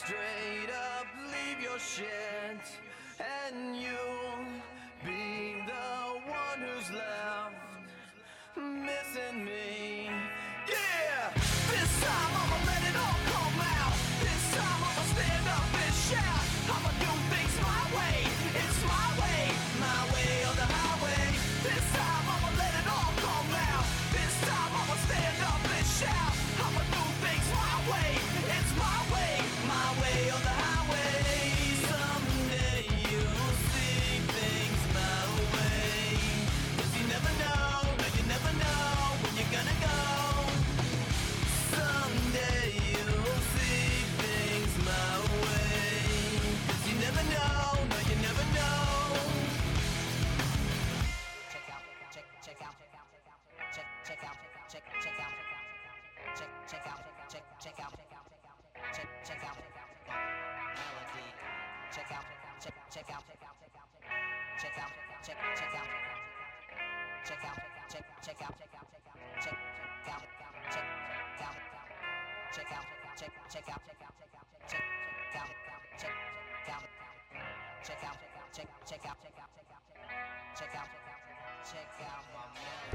straight 0.00 0.29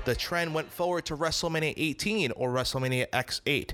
the 0.06 0.16
trend 0.16 0.54
went 0.54 0.72
forward 0.72 1.06
to 1.06 1.18
WrestleMania 1.18 1.74
18 1.76 2.32
or 2.32 2.50
WrestleMania 2.50 3.08
X8, 3.10 3.74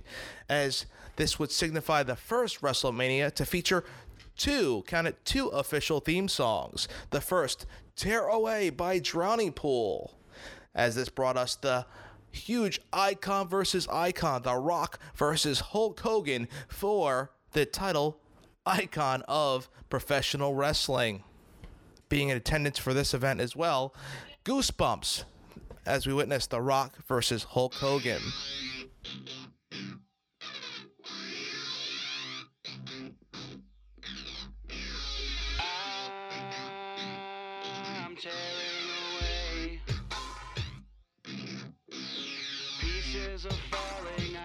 as 0.50 0.86
this 1.18 1.38
would 1.38 1.52
signify 1.52 2.04
the 2.04 2.16
first 2.16 2.62
WrestleMania 2.62 3.34
to 3.36 3.46
feature 3.46 3.84
two, 4.38 4.84
count 4.88 5.08
it, 5.08 5.24
two 5.26 5.48
official 5.50 6.00
theme 6.00 6.28
songs. 6.28 6.88
The 7.12 7.22
first, 7.22 7.66
Tear 7.96 8.28
Away 8.28 8.70
by 8.70 9.00
Drowning 9.00 9.54
Pool, 9.54 10.18
as 10.74 10.96
this 10.96 11.10
brought 11.10 11.38
us 11.38 11.56
the 11.56 11.86
huge 12.32 12.80
icon 12.94 13.48
versus 13.48 13.88
icon, 13.90 14.44
The 14.44 14.56
Rock 14.56 15.00
versus 15.16 15.60
Hulk 15.60 16.00
Hogan 16.00 16.48
for 16.68 17.32
the 17.52 17.66
title 17.66 18.20
icon 18.66 19.24
of 19.28 19.70
professional 19.90 20.54
wrestling 20.54 21.24
being 22.08 22.30
in 22.30 22.38
attendance 22.38 22.78
for 22.78 22.94
this 22.94 23.14
event 23.14 23.40
as 23.40 23.56
well. 23.56 23.94
Goosebumps 24.44 25.24
as 25.86 26.08
we 26.08 26.14
witness 26.14 26.48
The 26.48 26.62
Rock 26.62 26.96
versus 27.08 27.44
Hulk 27.44 27.74
Hogan. 27.74 28.22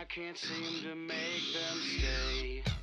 Can't 0.09 0.39
seem 0.39 0.83
to 0.83 0.95
make 0.95 1.43
them 1.53 1.79
stay. 1.99 2.76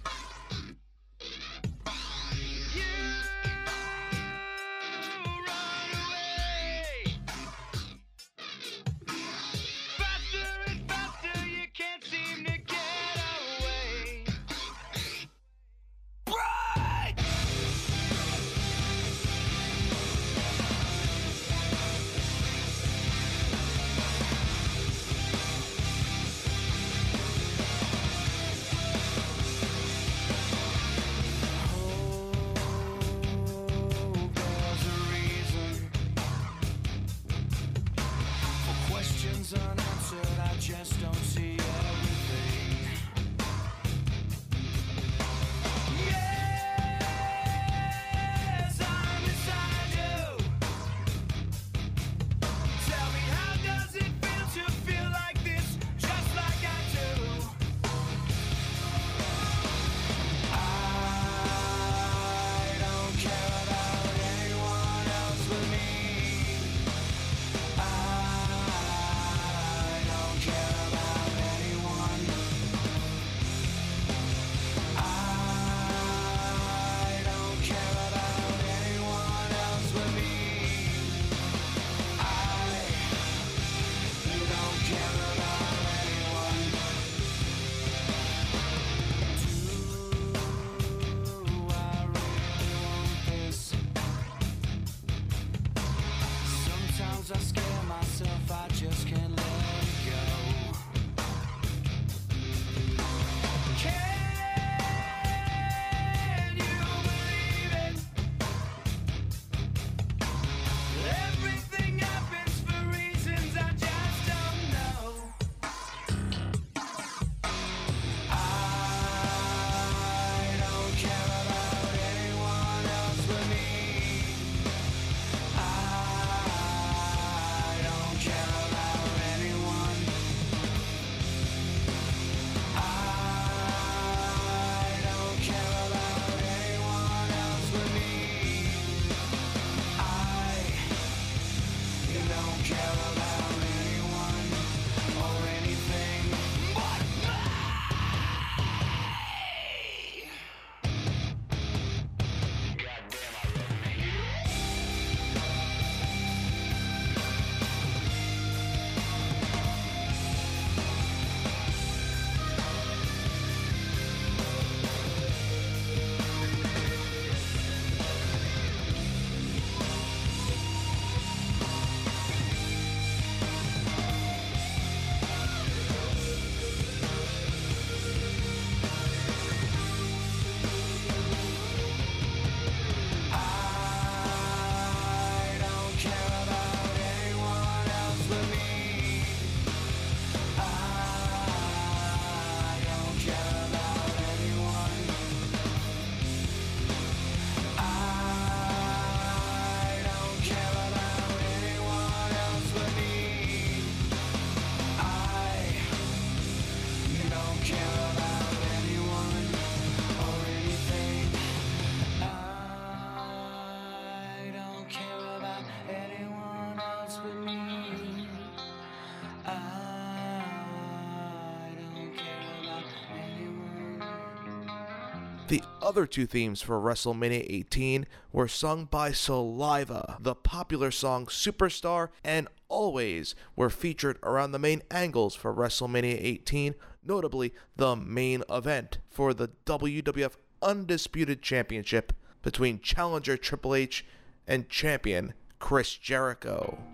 other 225.84 226.07
two 226.07 226.25
themes 226.25 226.61
for 226.61 226.79
WrestleMania 226.79 227.45
18 227.47 228.07
were 228.31 228.47
sung 228.47 228.86
by 228.86 229.11
Saliva, 229.11 230.17
the 230.19 230.34
popular 230.34 230.89
song 230.89 231.25
Superstar, 231.27 232.09
and 232.23 232.47
Always 232.69 233.36
were 233.55 233.69
featured 233.69 234.17
around 234.23 234.51
the 234.51 234.57
main 234.57 234.81
angles 234.89 235.36
for 235.36 235.53
WrestleMania 235.53 236.17
18, 236.19 236.73
notably 237.05 237.53
the 237.75 237.95
main 237.95 238.41
event 238.49 238.97
for 239.11 239.31
the 239.31 239.49
WWF 239.67 240.38
Undisputed 240.63 241.43
Championship 241.43 242.13
between 242.41 242.79
challenger 242.79 243.38
Triple 243.38 243.75
H 243.75 244.03
and 244.47 244.69
champion 244.69 245.36
Chris 245.59 245.93
Jericho. 245.95 246.93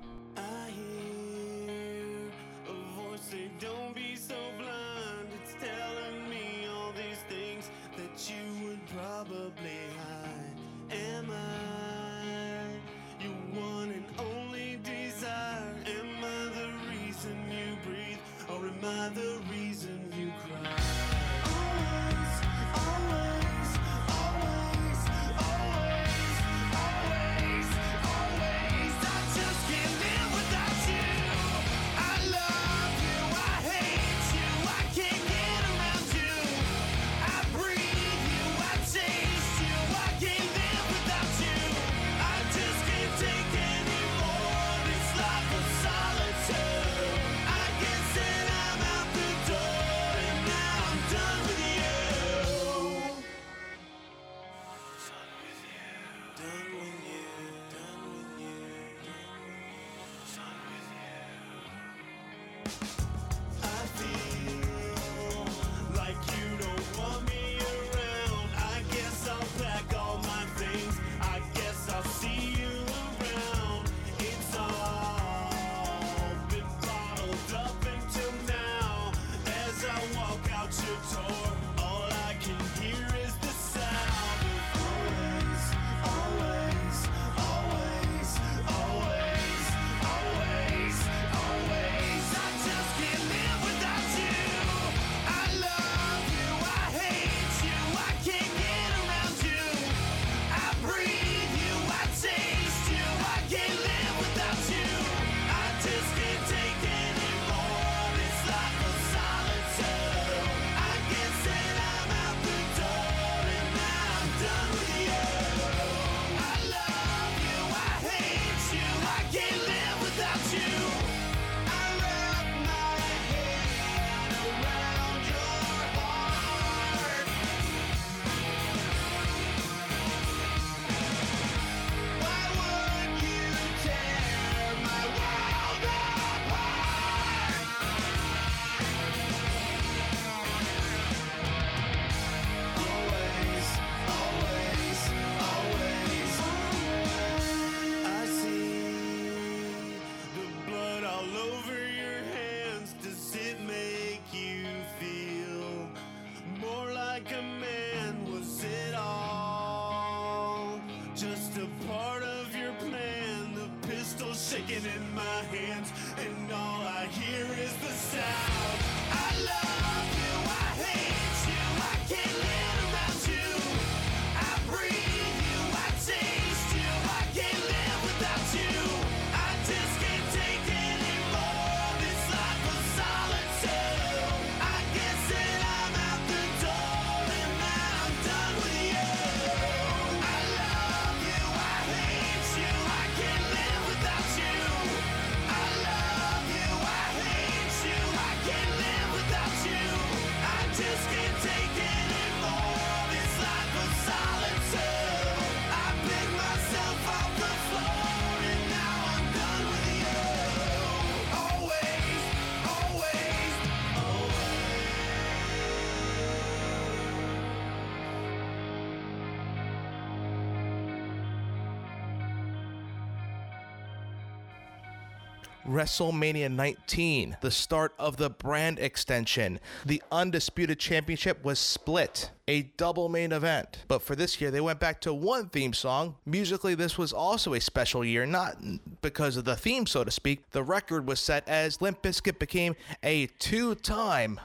WrestleMania 225.79 226.51
19, 226.51 227.37
the 227.39 227.51
start 227.51 227.93
of 227.97 228.17
the 228.17 228.29
brand 228.29 228.79
extension. 228.79 229.61
The 229.85 230.03
Undisputed 230.11 230.77
Championship 230.77 231.41
was 231.41 231.57
split 231.57 232.31
a 232.49 232.63
double 232.75 233.07
main 233.07 233.31
event. 233.31 233.85
But 233.87 234.01
for 234.01 234.13
this 234.13 234.41
year, 234.41 234.51
they 234.51 234.59
went 234.59 234.81
back 234.81 234.99
to 235.01 235.13
one 235.13 235.47
theme 235.47 235.71
song. 235.71 236.15
Musically, 236.25 236.75
this 236.75 236.97
was 236.97 237.13
also 237.13 237.53
a 237.53 237.61
special 237.61 238.03
year, 238.03 238.25
not 238.25 238.57
because 239.01 239.37
of 239.37 239.45
the 239.45 239.55
theme, 239.55 239.85
so 239.85 240.03
to 240.03 240.11
speak. 240.11 240.51
The 240.51 240.63
record 240.63 241.07
was 241.07 241.21
set 241.21 241.47
as 241.47 241.81
Limp 241.81 242.01
Bizkit 242.01 242.39
became 242.39 242.75
a 243.01 243.27
two 243.39 243.75
time 243.75 244.37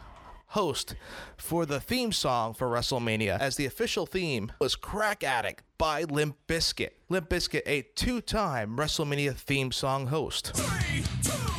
host 0.47 0.95
for 1.37 1.67
the 1.67 1.81
theme 1.81 2.13
song 2.13 2.55
for 2.55 2.69
WrestleMania, 2.69 3.39
as 3.39 3.57
the 3.57 3.67
official 3.67 4.07
theme 4.07 4.53
was 4.61 4.77
Crack 4.77 5.25
Addict 5.25 5.63
by 5.79 6.05
Limp 6.05 6.37
Bizkit. 6.47 6.91
Limp 7.09 7.29
Bizkit, 7.29 7.63
a 7.67 7.83
two 7.95 8.21
time 8.21 8.77
WrestleMania 8.77 9.35
theme 9.35 9.73
song 9.73 10.07
host. 10.09 10.53
Three, 10.55 11.05
two, 11.23 11.54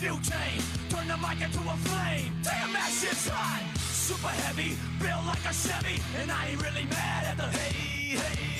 butane. 0.00 0.62
Turn 0.90 1.08
the 1.08 1.16
mic 1.16 1.40
into 1.40 1.60
a 1.60 1.76
flame. 1.88 2.32
Damn, 2.42 2.72
that 2.72 2.90
shit's 2.92 3.28
hot. 3.28 3.62
Super 3.78 4.28
heavy, 4.28 4.76
built 5.00 5.24
like 5.26 5.44
a 5.44 5.52
Chevy, 5.52 6.00
and 6.20 6.30
I 6.30 6.48
ain't 6.50 6.62
really 6.62 6.84
mad 6.84 7.24
at 7.26 7.36
the 7.36 7.48
hey, 7.58 8.16
hey. 8.16 8.56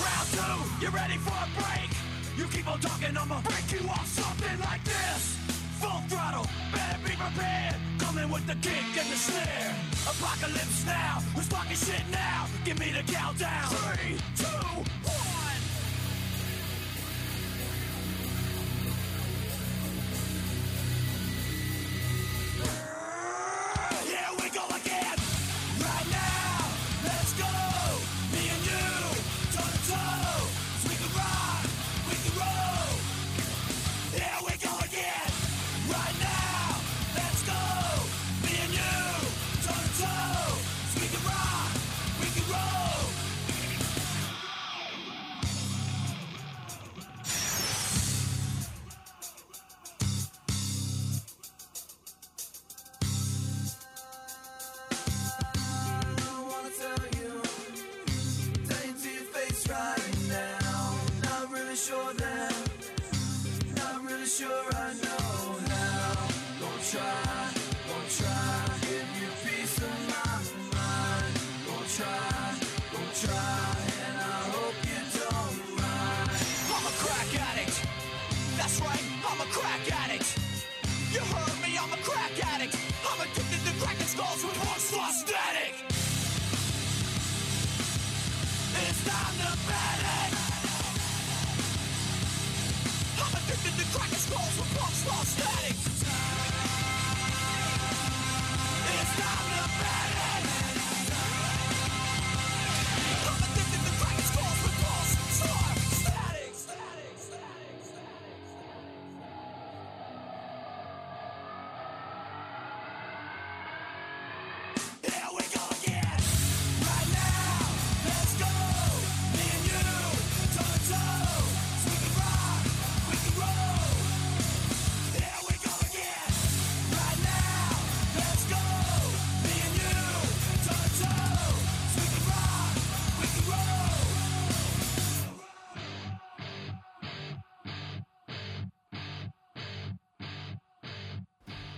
Round 0.00 0.28
two, 0.32 0.56
you 0.82 0.88
ready 0.90 1.18
for 1.18 1.36
a 1.36 1.48
break? 1.58 1.90
You 2.38 2.44
keep 2.48 2.66
on 2.70 2.80
talking, 2.80 3.16
I'ma 3.16 3.40
break 3.42 3.66
you 3.72 3.88
off 3.88 4.06
something 4.06 4.58
like 4.60 4.82
this. 4.84 5.36
Full 5.80 6.00
throttle, 6.08 6.46
better 6.72 6.98
be 7.04 7.12
prepared. 7.12 7.76
Coming 7.98 8.30
with 8.30 8.46
the 8.46 8.56
kick 8.64 8.88
and 8.96 9.08
the 9.12 9.18
snare. 9.20 9.74
Apocalypse 10.08 10.86
now, 10.86 11.20
who's 11.34 11.48
talking 11.48 11.76
shit 11.76 12.04
now? 12.10 12.46
Give 12.64 12.78
me 12.78 12.92
the 12.92 13.04
countdown. 13.12 13.68
Three, 13.68 14.16
two, 14.36 15.05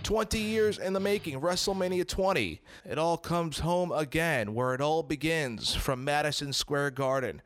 20 0.09 0.39
years 0.39 0.79
in 0.79 0.93
the 0.93 0.99
making, 0.99 1.39
WrestleMania 1.39 2.07
20. 2.07 2.59
It 2.83 2.97
all 2.97 3.15
comes 3.15 3.59
home 3.59 3.91
again, 3.91 4.55
where 4.55 4.73
it 4.73 4.81
all 4.81 5.03
begins 5.03 5.75
from 5.75 6.03
Madison 6.03 6.51
Square 6.51 6.91
Garden, 6.91 7.43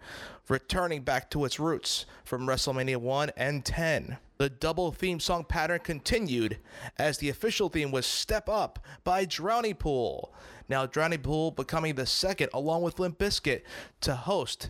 returning 0.48 1.02
back 1.02 1.30
to 1.32 1.44
its 1.44 1.60
roots 1.60 2.06
from 2.24 2.48
WrestleMania 2.48 2.96
1 2.96 3.32
and 3.36 3.66
10. 3.66 4.16
The 4.38 4.50
double 4.50 4.94
theme 4.94 5.20
song 5.20 5.44
pattern 5.44 5.82
continued 5.84 6.58
as 6.98 7.18
the 7.18 7.28
official 7.28 7.68
theme 7.68 7.92
was 7.92 8.06
Step 8.06 8.48
Up 8.48 8.80
by 9.04 9.26
Drowning 9.26 9.76
Pool. 9.76 10.34
Now, 10.70 10.86
Drowning 10.86 11.20
Pool 11.20 11.52
becoming 11.52 11.96
the 11.96 12.06
second, 12.06 12.48
along 12.54 12.84
with 12.84 12.98
Limp 12.98 13.18
Bizkit, 13.18 13.64
to 14.00 14.16
host 14.16 14.70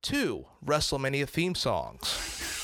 two 0.00 0.46
WrestleMania 0.64 1.28
theme 1.28 1.54
songs. 1.54 2.59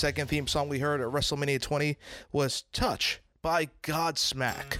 second 0.00 0.28
theme 0.28 0.46
song 0.46 0.70
we 0.70 0.78
heard 0.78 1.02
at 1.02 1.08
WrestleMania 1.08 1.60
20 1.60 1.98
was 2.32 2.62
Touch 2.72 3.20
by 3.42 3.68
Godsmack. 3.82 4.78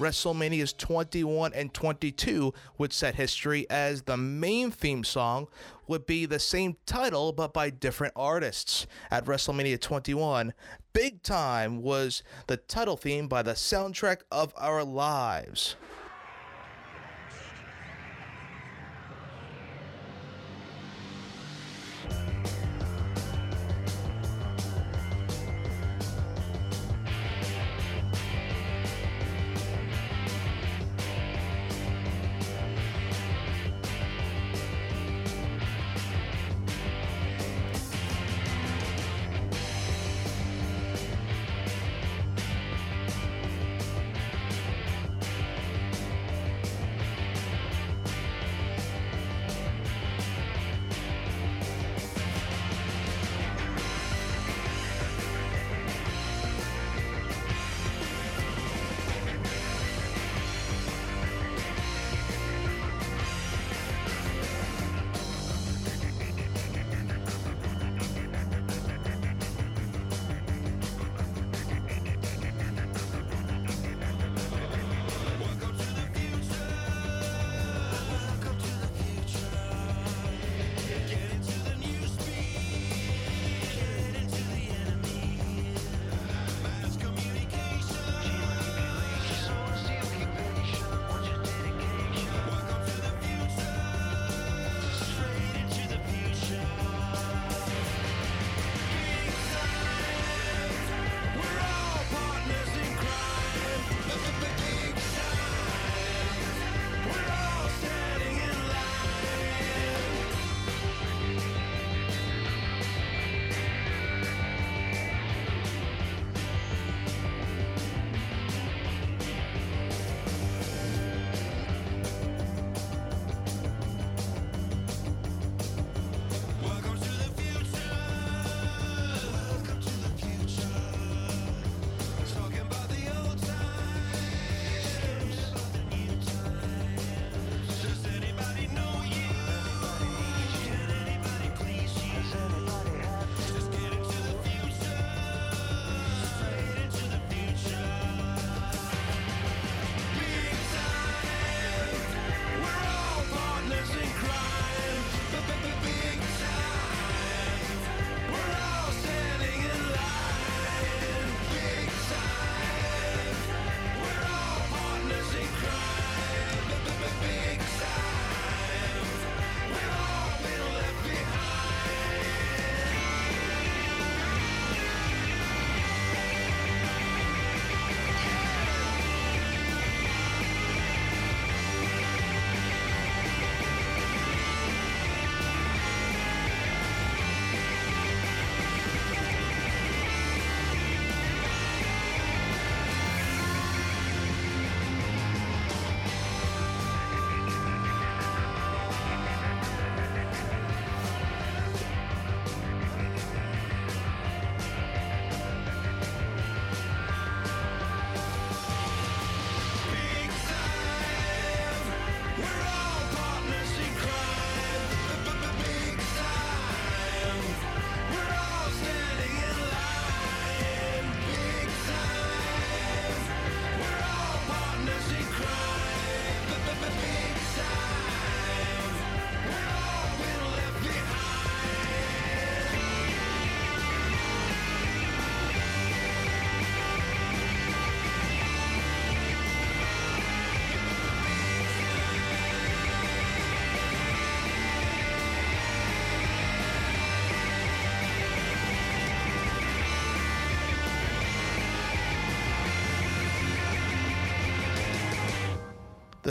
WrestleMania's 0.00 0.72
21 0.72 1.52
and 1.52 1.72
22 1.74 2.54
would 2.78 2.92
set 2.92 3.16
history 3.16 3.68
as 3.68 4.02
the 4.02 4.16
main 4.16 4.70
theme 4.70 5.04
song 5.04 5.46
would 5.86 6.06
be 6.06 6.24
the 6.24 6.38
same 6.38 6.76
title 6.86 7.32
but 7.32 7.52
by 7.52 7.68
different 7.68 8.14
artists. 8.16 8.86
At 9.10 9.26
WrestleMania 9.26 9.78
21, 9.78 10.54
Big 10.94 11.22
Time 11.22 11.82
was 11.82 12.22
the 12.46 12.56
title 12.56 12.96
theme 12.96 13.28
by 13.28 13.42
the 13.42 13.52
soundtrack 13.52 14.22
of 14.32 14.54
our 14.56 14.82
lives. 14.82 15.76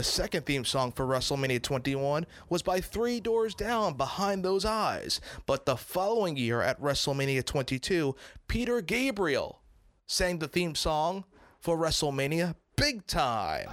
The 0.00 0.04
second 0.04 0.46
theme 0.46 0.64
song 0.64 0.92
for 0.92 1.04
WrestleMania 1.04 1.60
21 1.60 2.24
was 2.48 2.62
by 2.62 2.80
Three 2.80 3.20
Doors 3.20 3.54
Down 3.54 3.98
Behind 3.98 4.42
Those 4.42 4.64
Eyes, 4.64 5.20
but 5.44 5.66
the 5.66 5.76
following 5.76 6.38
year 6.38 6.62
at 6.62 6.80
WrestleMania 6.80 7.44
22, 7.44 8.16
Peter 8.48 8.80
Gabriel 8.80 9.60
sang 10.06 10.38
the 10.38 10.48
theme 10.48 10.74
song 10.74 11.26
for 11.58 11.76
WrestleMania 11.76 12.54
Big 12.76 13.06
Time. 13.06 13.68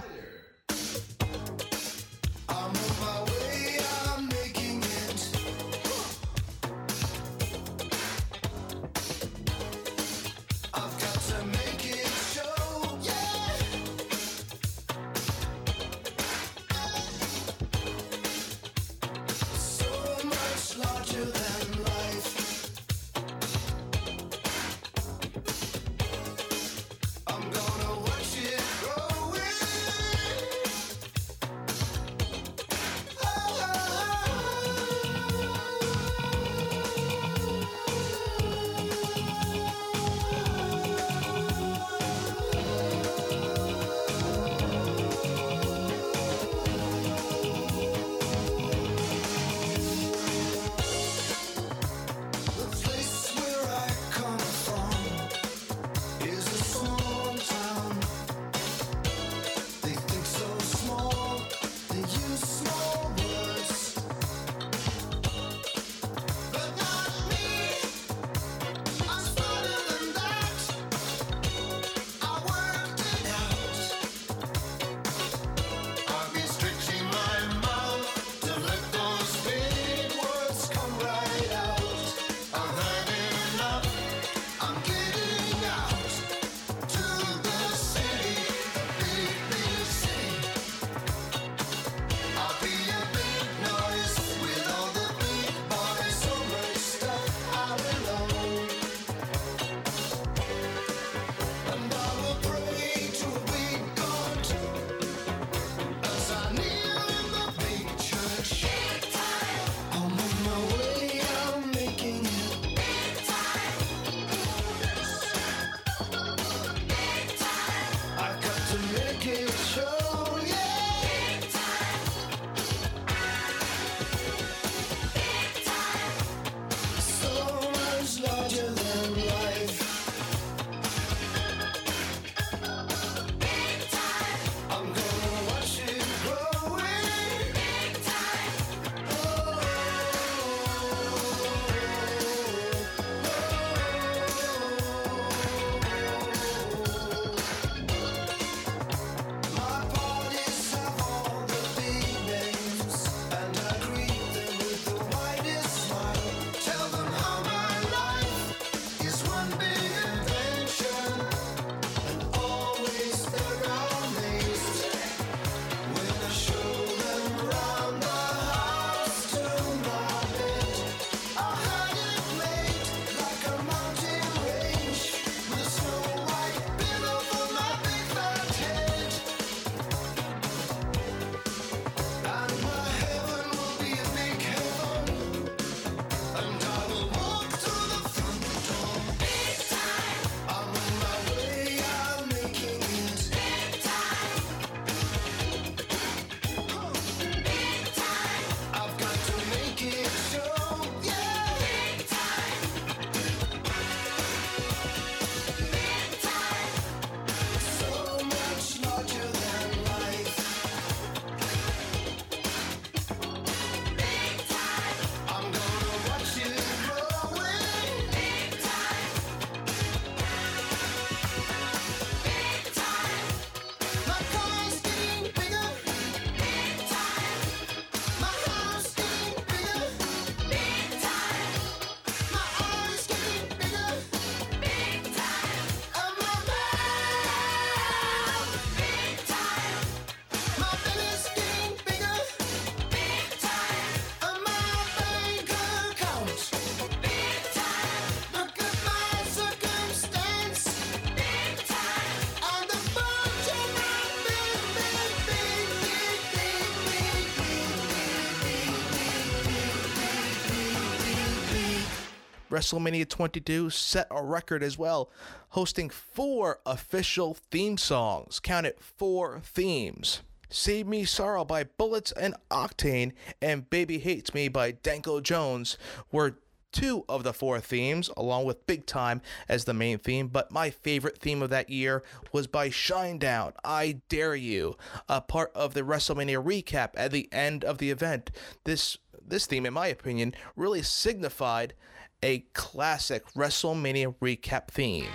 WrestleMania 262.58 263.08
22 263.08 263.70
set 263.70 264.08
a 264.10 264.20
record 264.20 264.64
as 264.64 264.76
well, 264.76 265.10
hosting 265.50 265.88
four 265.88 266.58
official 266.66 267.34
theme 267.34 267.78
songs. 267.78 268.40
Count 268.40 268.66
it, 268.66 268.80
four 268.80 269.38
themes. 269.44 270.22
Save 270.50 270.88
Me 270.88 271.04
Sorrow 271.04 271.44
by 271.44 271.62
Bullets 271.62 272.10
and 272.10 272.34
Octane 272.50 273.12
and 273.40 273.70
Baby 273.70 273.98
Hates 273.98 274.34
Me 274.34 274.48
by 274.48 274.72
Danko 274.72 275.20
Jones 275.20 275.78
were 276.10 276.38
two 276.72 277.04
of 277.08 277.22
the 277.22 277.32
four 277.32 277.60
themes, 277.60 278.10
along 278.16 278.44
with 278.44 278.66
Big 278.66 278.86
Time 278.86 279.22
as 279.48 279.64
the 279.64 279.72
main 279.72 279.98
theme. 279.98 280.26
But 280.26 280.50
my 280.50 280.70
favorite 280.70 281.18
theme 281.18 281.42
of 281.42 281.50
that 281.50 281.70
year 281.70 282.02
was 282.32 282.48
by 282.48 282.70
Shinedown, 282.70 283.52
I 283.62 284.00
Dare 284.08 284.34
You, 284.34 284.76
a 285.08 285.20
part 285.20 285.52
of 285.54 285.74
the 285.74 285.82
WrestleMania 285.82 286.42
recap 286.42 286.90
at 286.96 287.12
the 287.12 287.28
end 287.30 287.62
of 287.62 287.78
the 287.78 287.92
event. 287.92 288.32
This 288.64 288.98
this 289.24 289.46
theme, 289.46 289.66
in 289.66 289.74
my 289.74 289.86
opinion, 289.86 290.34
really 290.56 290.82
signified 290.82 291.74
a 292.22 292.40
classic 292.52 293.24
WrestleMania 293.34 294.14
recap 294.20 294.68
theme. 294.68 295.08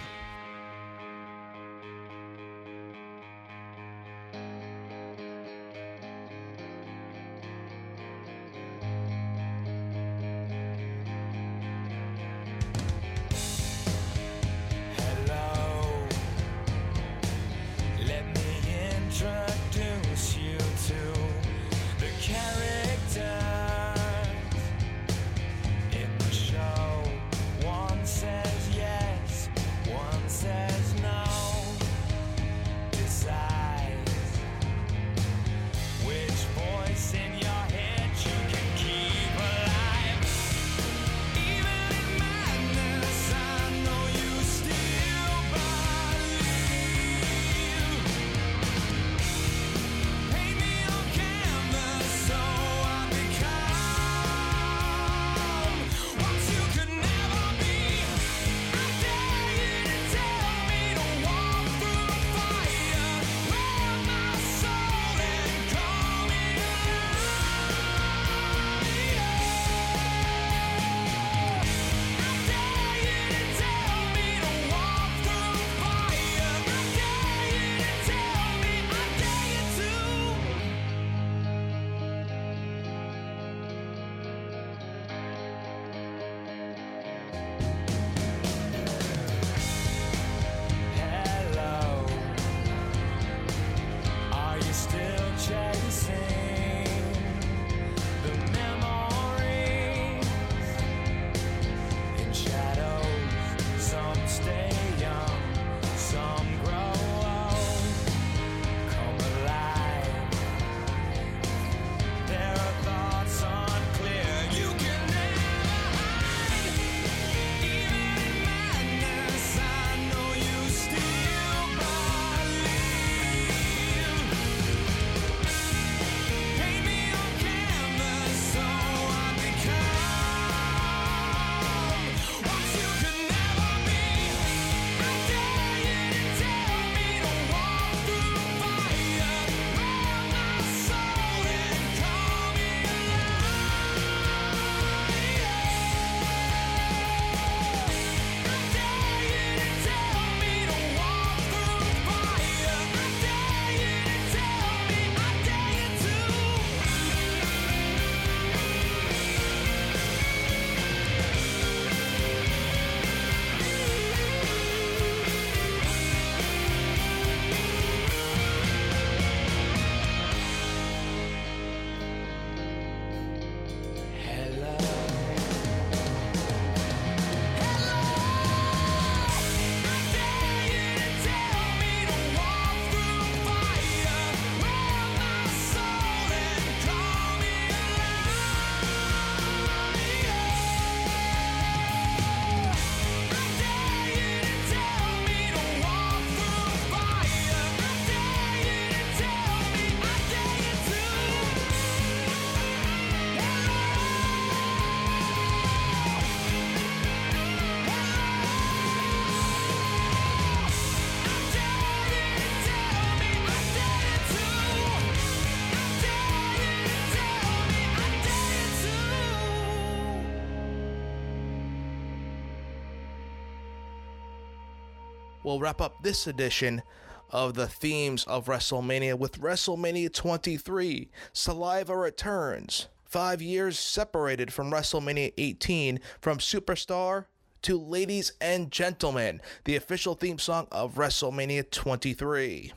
We'll 225.54 225.60
wrap 225.60 225.82
up 225.82 226.02
this 226.02 226.26
edition 226.26 226.82
of 227.30 227.54
the 227.54 227.68
themes 227.68 228.24
of 228.24 228.46
WrestleMania 228.46 229.20
with 229.20 229.40
WrestleMania 229.40 230.12
23 230.12 231.12
Saliva 231.32 231.96
Returns. 231.96 232.88
Five 233.06 233.40
years 233.40 233.78
separated 233.78 234.52
from 234.52 234.72
WrestleMania 234.72 235.32
18 235.38 236.00
from 236.20 236.40
Superstar 236.40 237.26
to 237.62 237.80
Ladies 237.80 238.34
and 238.42 238.72
Gentlemen, 238.72 239.42
the 239.66 239.76
official 239.76 240.16
theme 240.16 240.40
song 240.40 240.68
of 240.72 240.96
WrestleMania 240.96 241.70
23. 241.70 242.74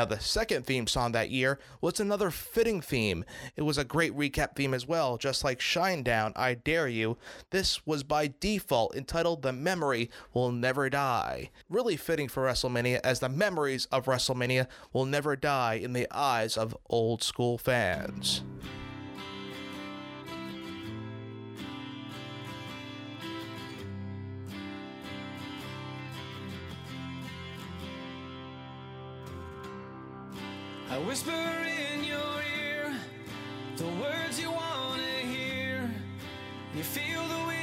Now, 0.00 0.06
the 0.06 0.18
second 0.18 0.64
theme 0.64 0.86
song 0.86 1.12
that 1.12 1.28
year 1.28 1.58
was 1.82 2.00
another 2.00 2.30
fitting 2.30 2.80
theme. 2.80 3.22
It 3.54 3.62
was 3.64 3.76
a 3.76 3.84
great 3.84 4.16
recap 4.16 4.56
theme 4.56 4.72
as 4.72 4.88
well, 4.88 5.18
just 5.18 5.44
like 5.44 5.58
Shinedown, 5.58 6.32
I 6.34 6.54
Dare 6.54 6.88
You. 6.88 7.18
This 7.50 7.86
was 7.86 8.02
by 8.02 8.32
Default 8.40 8.96
entitled 8.96 9.42
The 9.42 9.52
Memory 9.52 10.08
Will 10.32 10.52
Never 10.52 10.88
Die. 10.88 11.50
Really 11.68 11.98
fitting 11.98 12.28
for 12.28 12.46
WrestleMania, 12.46 13.00
as 13.04 13.20
the 13.20 13.28
memories 13.28 13.84
of 13.92 14.06
WrestleMania 14.06 14.68
will 14.94 15.04
never 15.04 15.36
die 15.36 15.74
in 15.74 15.92
the 15.92 16.08
eyes 16.10 16.56
of 16.56 16.74
old 16.88 17.22
school 17.22 17.58
fans. 17.58 18.42
I 30.92 30.98
whisper 30.98 31.30
in 31.30 32.02
your 32.02 32.42
ear 32.58 32.92
the 33.76 33.86
words 34.02 34.40
you 34.40 34.50
want 34.50 35.00
to 35.00 35.24
hear. 35.24 35.88
You 36.74 36.82
feel 36.82 37.22
the 37.28 37.46
wind 37.46 37.59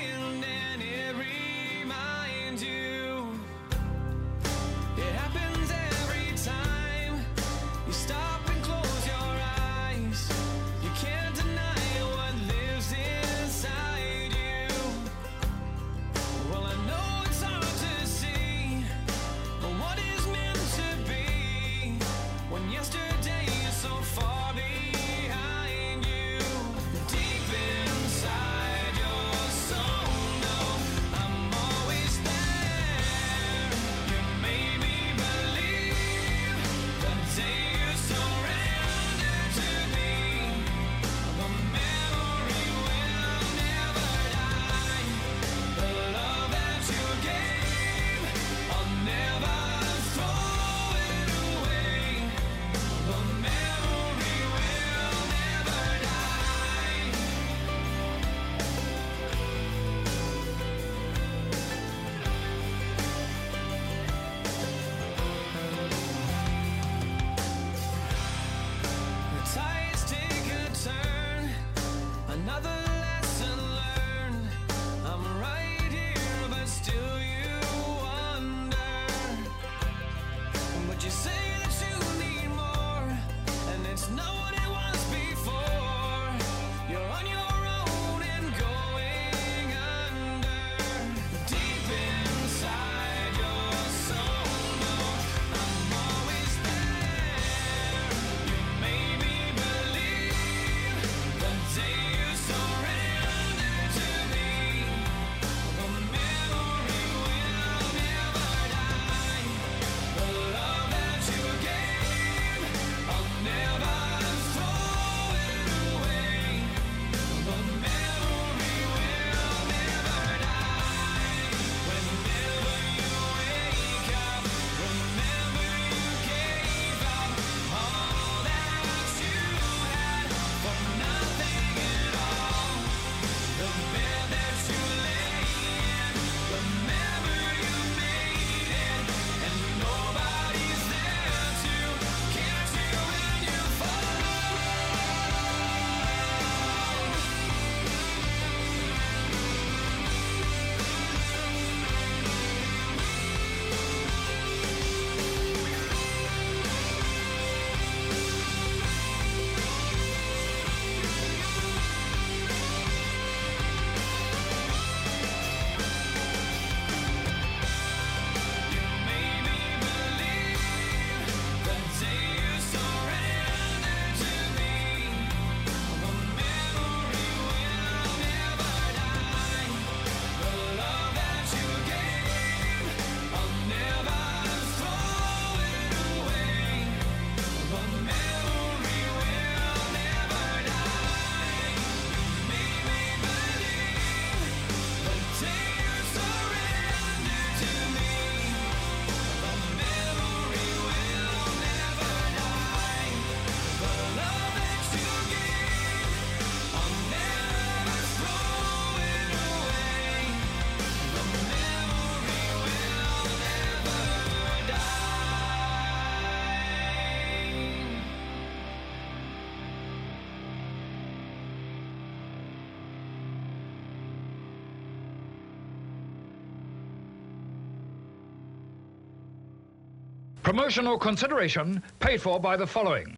Promotional 230.47 230.97
consideration 230.97 231.83
paid 231.99 232.21
for 232.21 232.39
by 232.39 232.55
the 232.55 232.65
following. 232.65 233.17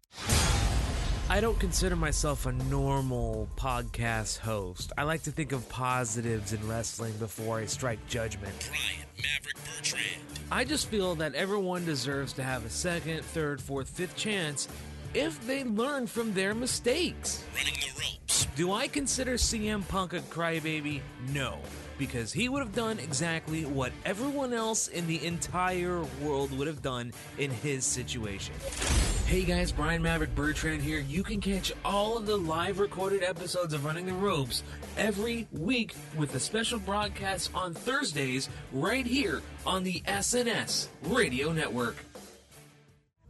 I 1.28 1.40
don't 1.40 1.60
consider 1.60 1.94
myself 1.94 2.46
a 2.46 2.50
normal 2.50 3.48
podcast 3.54 4.38
host. 4.38 4.90
I 4.98 5.04
like 5.04 5.22
to 5.22 5.30
think 5.30 5.52
of 5.52 5.68
positives 5.68 6.52
in 6.52 6.68
wrestling 6.68 7.12
before 7.20 7.60
I 7.60 7.66
strike 7.66 8.04
judgment. 8.08 8.68
Brian 8.68 9.06
Maverick 9.16 9.54
Bertrand. 9.64 10.40
I 10.50 10.64
just 10.64 10.88
feel 10.88 11.14
that 11.14 11.36
everyone 11.36 11.84
deserves 11.84 12.32
to 12.32 12.42
have 12.42 12.66
a 12.66 12.70
second, 12.70 13.24
third, 13.24 13.62
fourth, 13.62 13.88
fifth 13.90 14.16
chance 14.16 14.66
if 15.14 15.40
they 15.46 15.62
learn 15.62 16.08
from 16.08 16.34
their 16.34 16.52
mistakes. 16.52 17.44
Running 17.54 17.74
the 17.74 17.92
ropes. 17.92 18.48
Do 18.56 18.72
I 18.72 18.88
consider 18.88 19.34
CM 19.34 19.86
Punk 19.86 20.14
a 20.14 20.18
crybaby? 20.18 21.00
No. 21.32 21.60
Because 22.00 22.32
he 22.32 22.48
would 22.48 22.60
have 22.60 22.74
done 22.74 22.98
exactly 22.98 23.66
what 23.66 23.92
everyone 24.06 24.54
else 24.54 24.88
in 24.88 25.06
the 25.06 25.24
entire 25.24 26.02
world 26.22 26.50
would 26.58 26.66
have 26.66 26.80
done 26.80 27.12
in 27.36 27.50
his 27.50 27.84
situation. 27.84 28.54
Hey 29.26 29.44
guys, 29.44 29.70
Brian 29.70 30.02
Maverick 30.02 30.34
Bertrand 30.34 30.80
here. 30.82 30.98
You 30.98 31.22
can 31.22 31.42
catch 31.42 31.72
all 31.84 32.16
of 32.16 32.24
the 32.24 32.38
live 32.38 32.78
recorded 32.78 33.22
episodes 33.22 33.74
of 33.74 33.84
Running 33.84 34.06
the 34.06 34.14
Ropes 34.14 34.64
every 34.96 35.46
week 35.52 35.94
with 36.16 36.34
a 36.34 36.40
special 36.40 36.78
broadcast 36.78 37.50
on 37.54 37.74
Thursdays 37.74 38.48
right 38.72 39.06
here 39.06 39.42
on 39.66 39.84
the 39.84 40.00
SNS 40.00 40.88
Radio 41.02 41.52
Network. 41.52 41.96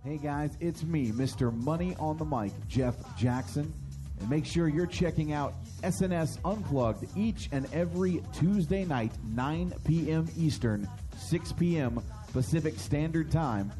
Hey 0.05 0.17
guys, 0.17 0.57
it's 0.61 0.85
me, 0.85 1.11
Mr. 1.11 1.53
Money 1.53 1.97
on 1.99 2.17
the 2.19 2.25
Mic, 2.25 2.53
Jeff 2.69 2.95
Jackson. 3.19 3.75
And 4.21 4.31
make 4.31 4.47
sure 4.47 4.69
you're 4.69 4.87
checking 4.87 5.33
out 5.33 5.55
SNS 5.83 6.39
Unplugged 6.45 7.07
each 7.17 7.49
and 7.53 7.67
every 7.73 8.23
Tuesday 8.33 8.85
night, 8.85 9.13
9 9.35 9.73
p.m. 9.85 10.29
Eastern, 10.37 10.89
6 11.17 11.53
p.m. 11.53 12.03
Pacific 12.33 12.79
Standard 12.79 13.31
Time, 13.31 13.73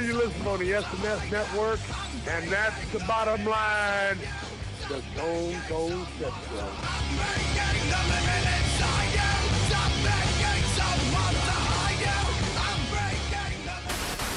You. 0.01 0.13
Listen 0.13 0.47
on 0.47 0.59
the 0.59 0.71
SNS 0.71 1.31
network, 1.31 1.79
and 2.27 2.49
that's 2.49 2.91
the 2.91 2.99
bottom 2.99 3.45
line. 3.45 4.17
The 4.87 5.01
Stone 5.01 5.55
Cold 5.67 6.07
the 6.19 6.31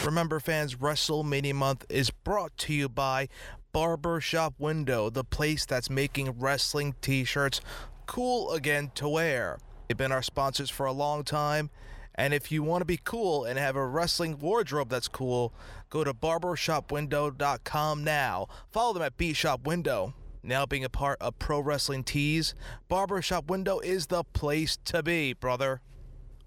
Remember, 0.06 0.40
fans, 0.40 0.76
WrestleMania 0.76 1.55
month 1.55 1.85
is 1.90 2.10
brought 2.10 2.56
to 2.59 2.72
you 2.72 2.89
by 2.89 3.28
Barbershop 3.72 4.55
Window, 4.59 5.10
the 5.10 5.24
place 5.24 5.66
that's 5.66 5.90
making 5.90 6.39
wrestling 6.39 6.94
t 7.02 7.24
shirts 7.24 7.60
cool 8.06 8.52
again 8.52 8.90
to 8.94 9.09
wear. 9.09 9.59
They've 9.86 9.97
been 9.97 10.12
our 10.12 10.22
sponsors 10.22 10.70
for 10.70 10.86
a 10.86 10.93
long 10.93 11.24
time. 11.24 11.70
And 12.19 12.35
if 12.35 12.51
you 12.51 12.65
want 12.65 12.81
to 12.81 12.85
be 12.85 12.99
cool 13.03 13.45
and 13.45 13.57
have 13.61 13.77
a 13.77 13.86
wrestling 13.86 14.40
wardrobe 14.40 14.89
that's 14.89 15.07
cool, 15.07 15.55
go 15.89 16.03
to 16.03 16.12
barbershopwindow.com 16.12 18.03
now. 18.03 18.49
Follow 18.73 18.93
them 18.93 19.05
at 19.05 19.16
B 19.16 19.32
Shop 19.32 19.65
Window. 19.65 20.15
Now 20.43 20.66
being 20.66 20.82
a 20.82 20.89
part 20.89 21.19
of 21.20 21.39
Pro 21.39 21.61
Wrestling 21.61 22.03
Tees, 22.03 22.57
Barbershop 22.89 23.49
Window 23.49 23.78
is 23.78 24.09
the 24.09 24.24
place 24.24 24.77
to 24.86 25.01
be, 25.01 25.32
brother. 25.32 25.81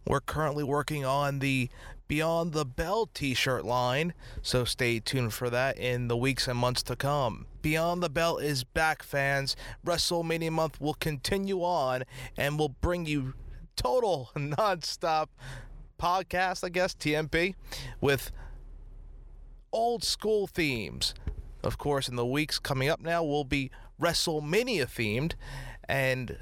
We're 0.05 0.19
currently 0.19 0.65
working 0.65 1.05
on 1.05 1.39
the 1.39 1.69
Beyond 2.09 2.51
the 2.51 2.65
Bell 2.65 3.05
t 3.05 3.33
shirt 3.33 3.63
line, 3.63 4.13
so 4.41 4.65
stay 4.65 4.99
tuned 4.99 5.31
for 5.31 5.49
that 5.49 5.77
in 5.77 6.09
the 6.09 6.17
weeks 6.17 6.49
and 6.49 6.59
months 6.59 6.83
to 6.83 6.97
come. 6.97 7.45
Beyond 7.61 8.03
the 8.03 8.09
Bell 8.09 8.37
is 8.37 8.65
back, 8.65 9.01
fans. 9.03 9.55
WrestleMania 9.85 10.51
month 10.51 10.81
will 10.81 10.95
continue 10.95 11.61
on 11.61 12.03
and 12.35 12.59
will 12.59 12.67
bring 12.67 13.05
you 13.05 13.35
total 13.81 14.29
non-stop 14.35 15.29
podcast, 15.99 16.63
I 16.63 16.69
guess, 16.69 16.93
TMP, 16.93 17.55
with 17.99 18.31
old 19.71 20.03
school 20.03 20.45
themes. 20.47 21.15
Of 21.63 21.77
course, 21.77 22.07
in 22.07 22.15
the 22.15 22.25
weeks 22.25 22.59
coming 22.59 22.89
up 22.89 23.01
now, 23.01 23.23
we'll 23.23 23.43
be 23.43 23.71
WrestleMania 23.99 24.85
themed, 24.85 25.33
and 25.87 26.37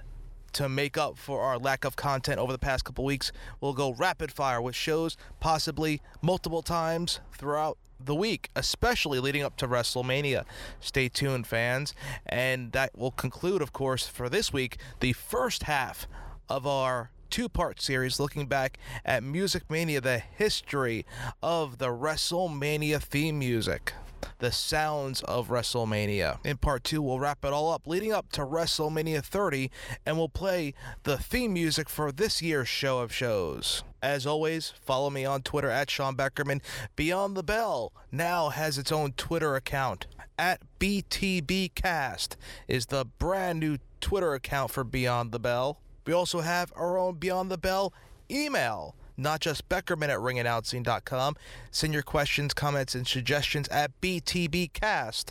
to 0.54 0.68
make 0.68 0.98
up 0.98 1.18
for 1.18 1.42
our 1.42 1.58
lack 1.58 1.86
of 1.86 1.96
content 1.96 2.40
over 2.40 2.52
the 2.52 2.60
past 2.60 2.84
couple 2.84 3.06
weeks, 3.06 3.32
we'll 3.62 3.74
go 3.74 3.92
rapid 3.94 4.32
fire 4.32 4.62
with 4.62 4.76
shows 4.76 5.16
possibly 5.40 6.02
multiple 6.22 6.62
times 6.62 7.20
throughout 7.38 7.78
the 8.00 8.16
week, 8.16 8.50
especially 8.56 9.20
leading 9.20 9.44
up 9.44 9.58
to 9.58 9.68
WrestleMania. 9.68 10.46
Stay 10.80 11.10
tuned, 11.10 11.48
fans. 11.48 11.94
And 12.26 12.72
that 12.72 12.98
will 12.98 13.12
conclude, 13.12 13.62
of 13.62 13.74
course, 13.74 14.08
for 14.08 14.30
this 14.30 14.52
week, 14.52 14.78
the 15.02 15.14
first 15.14 15.64
half 15.64 16.08
of 16.48 16.66
our 16.66 17.12
two 17.30 17.50
part 17.50 17.82
series 17.82 18.20
looking 18.20 18.48
back 18.48 18.78
at 19.06 19.24
Music 19.24 19.64
Mania, 19.70 20.02
the 20.02 20.20
history 20.20 21.06
of 21.42 21.78
the 21.78 21.88
WrestleMania 21.88 23.02
theme 23.02 23.40
music. 23.40 23.94
The 24.40 24.52
sounds 24.52 25.22
of 25.24 25.50
WrestleMania. 25.50 26.40
In 26.46 26.58
part 26.58 26.84
two, 26.84 27.02
we'll 27.02 27.20
wrap 27.20 27.44
it 27.44 27.54
all 27.54 27.72
up 27.72 27.86
leading 27.88 28.14
up 28.14 28.32
to 28.34 28.42
WrestleMania 28.42 29.24
30, 29.24 29.70
and 30.06 30.18
we'll 30.18 30.30
play 30.30 30.74
the 31.04 31.18
theme 31.18 31.54
music 31.54 31.90
for 31.90 32.12
this 32.12 32.42
year's 32.42 32.68
show 32.68 33.00
of 33.00 33.14
shows. 33.14 33.84
As 34.02 34.26
always, 34.26 34.74
follow 34.82 35.10
me 35.10 35.26
on 35.26 35.42
Twitter 35.42 35.70
at 35.70 35.90
Sean 35.90 36.16
Beckerman. 36.16 36.62
Beyond 36.96 37.36
the 37.36 37.44
Bell 37.44 37.92
now 38.12 38.50
has 38.50 38.78
its 38.78 38.92
own 38.92 39.12
Twitter 39.14 39.56
account. 39.56 40.08
At 40.38 40.62
BTBcast 40.80 42.38
is 42.70 42.86
the 42.86 43.06
brand 43.06 43.60
new 43.60 43.78
Twitter 44.00 44.34
account 44.34 44.72
for 44.72 44.86
Beyond 44.86 45.34
the 45.34 45.40
Bell. 45.40 45.80
We 46.10 46.16
also 46.16 46.42
have 46.42 46.74
our 46.76 46.98
own 46.98 47.18
Beyond 47.18 47.52
the 47.52 47.58
Bell 47.60 47.94
email, 48.32 48.96
not 49.16 49.42
just 49.42 49.70
Beckerman 49.70 50.10
at 50.10 50.18
ringannouncing.com. 50.18 51.36
Send 51.70 51.94
your 51.94 52.02
questions, 52.02 52.56
comments, 52.56 52.96
and 52.96 53.08
suggestions 53.08 53.68
at 53.68 53.92
BTBcast 54.02 55.26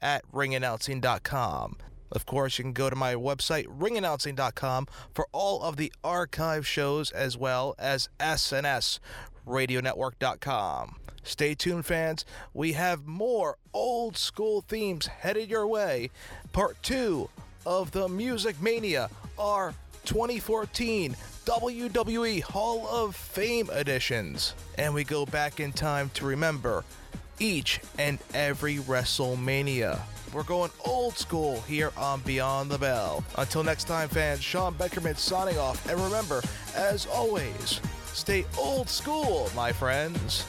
at 0.00 0.24
ringannouncing.com. 0.32 1.76
Of 2.10 2.24
course, 2.24 2.56
you 2.56 2.64
can 2.64 2.72
go 2.72 2.88
to 2.88 2.96
my 2.96 3.14
website, 3.14 3.66
ringannouncing.com, 3.66 4.88
for 5.12 5.26
all 5.30 5.62
of 5.62 5.76
the 5.76 5.92
archive 6.02 6.66
shows 6.66 7.10
as 7.10 7.36
well 7.36 7.74
as 7.78 8.08
SNSradionetwork.com. 8.18 10.96
Stay 11.22 11.54
tuned, 11.54 11.84
fans. 11.84 12.24
We 12.54 12.72
have 12.72 13.06
more 13.06 13.58
old 13.74 14.16
school 14.16 14.62
themes 14.62 15.06
headed 15.06 15.50
your 15.50 15.66
way. 15.66 16.08
Part 16.54 16.82
two 16.82 17.28
of 17.66 17.90
the 17.90 18.08
Music 18.08 18.58
Mania, 18.62 19.10
our 19.38 19.74
2014 20.04 21.16
WWE 21.44 22.42
Hall 22.42 22.86
of 22.88 23.14
Fame 23.14 23.68
editions. 23.70 24.54
And 24.78 24.94
we 24.94 25.04
go 25.04 25.26
back 25.26 25.60
in 25.60 25.72
time 25.72 26.10
to 26.14 26.24
remember 26.24 26.84
each 27.38 27.80
and 27.98 28.18
every 28.32 28.76
WrestleMania. 28.76 30.00
We're 30.32 30.42
going 30.42 30.70
old 30.84 31.16
school 31.16 31.60
here 31.62 31.92
on 31.96 32.20
Beyond 32.22 32.70
the 32.70 32.78
Bell. 32.78 33.22
Until 33.36 33.62
next 33.62 33.84
time, 33.84 34.08
fans, 34.08 34.42
Sean 34.42 34.74
Beckerman 34.74 35.16
signing 35.16 35.58
off. 35.58 35.88
And 35.88 36.00
remember, 36.00 36.42
as 36.74 37.06
always, 37.06 37.80
stay 38.06 38.44
old 38.58 38.88
school, 38.88 39.50
my 39.54 39.72
friends. 39.72 40.44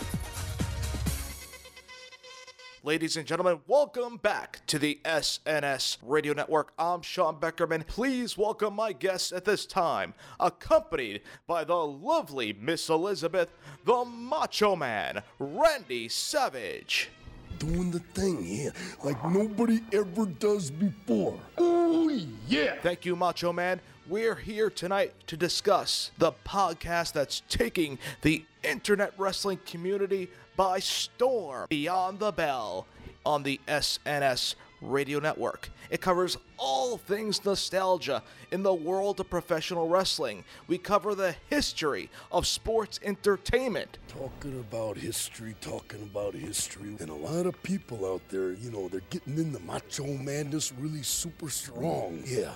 Ladies 2.86 3.18
and 3.18 3.26
gentlemen, 3.26 3.62
welcome 3.66 4.18
back 4.18 4.62
to 4.68 4.78
the 4.78 5.00
SNS 5.06 5.98
Radio 6.04 6.34
Network. 6.34 6.72
I'm 6.78 7.02
Sean 7.02 7.38
Beckerman. 7.40 7.88
Please 7.88 8.38
welcome 8.38 8.76
my 8.76 8.92
guests 8.94 9.32
at 9.32 9.44
this 9.44 9.66
time, 9.66 10.14
accompanied 10.40 11.22
by 11.48 11.64
the 11.64 11.74
lovely 11.74 12.54
Miss 12.54 12.88
Elizabeth, 12.88 13.50
the 13.86 14.06
Macho 14.06 14.76
Man, 14.76 15.24
Randy 15.40 16.08
Savage. 16.10 17.10
Doing 17.58 17.90
the 17.90 18.02
thing 18.14 18.44
here 18.44 18.72
like 19.04 19.18
nobody 19.32 19.82
ever 19.92 20.28
does 20.28 20.70
before. 20.70 21.40
Oh, 21.58 22.08
Yeah. 22.48 22.76
Thank 22.84 23.04
you, 23.04 23.16
Macho 23.16 23.52
Man. 23.52 23.82
We're 24.08 24.36
here 24.36 24.70
tonight 24.70 25.16
to 25.26 25.36
discuss 25.36 26.12
the 26.20 26.34
podcast 26.46 27.14
that's 27.14 27.42
taking 27.50 27.98
the 28.22 28.46
internet 28.64 29.14
wrestling 29.18 29.58
community 29.66 30.30
by 30.56 30.80
storm 30.80 31.68
Beyond 31.70 32.20
the 32.20 32.32
Bell 32.32 32.88
on 33.26 33.44
the 33.44 33.60
SNS 33.68 34.56
Radio 34.82 35.20
Network. 35.20 35.70
It 35.90 36.02
covers 36.02 36.38
all 36.58 36.98
things 36.98 37.44
nostalgia 37.44 38.24
in 38.52 38.64
the 38.64 38.74
world 38.74 39.20
of 39.20 39.30
professional 39.30 39.88
wrestling. 39.88 40.44
We 40.68 40.78
cover 40.78 41.16
the 41.16 41.36
history 41.50 42.10
of 42.32 42.48
sports 42.48 43.00
entertainment. 43.04 43.98
Talking 44.08 44.60
about 44.60 44.98
history, 44.98 45.56
talking 45.62 46.02
about 46.04 46.34
history. 46.34 46.96
And 47.00 47.10
a 47.10 47.16
lot 47.16 47.46
of 47.46 47.62
people 47.64 48.06
out 48.06 48.22
there, 48.30 48.54
you 48.54 48.72
know, 48.72 48.88
they're 48.88 49.02
getting 49.10 49.38
in 49.38 49.52
the 49.52 49.60
macho 49.60 50.06
madness 50.06 50.72
really 50.78 51.04
super 51.04 51.50
strong. 51.50 52.24
Yeah. 52.26 52.56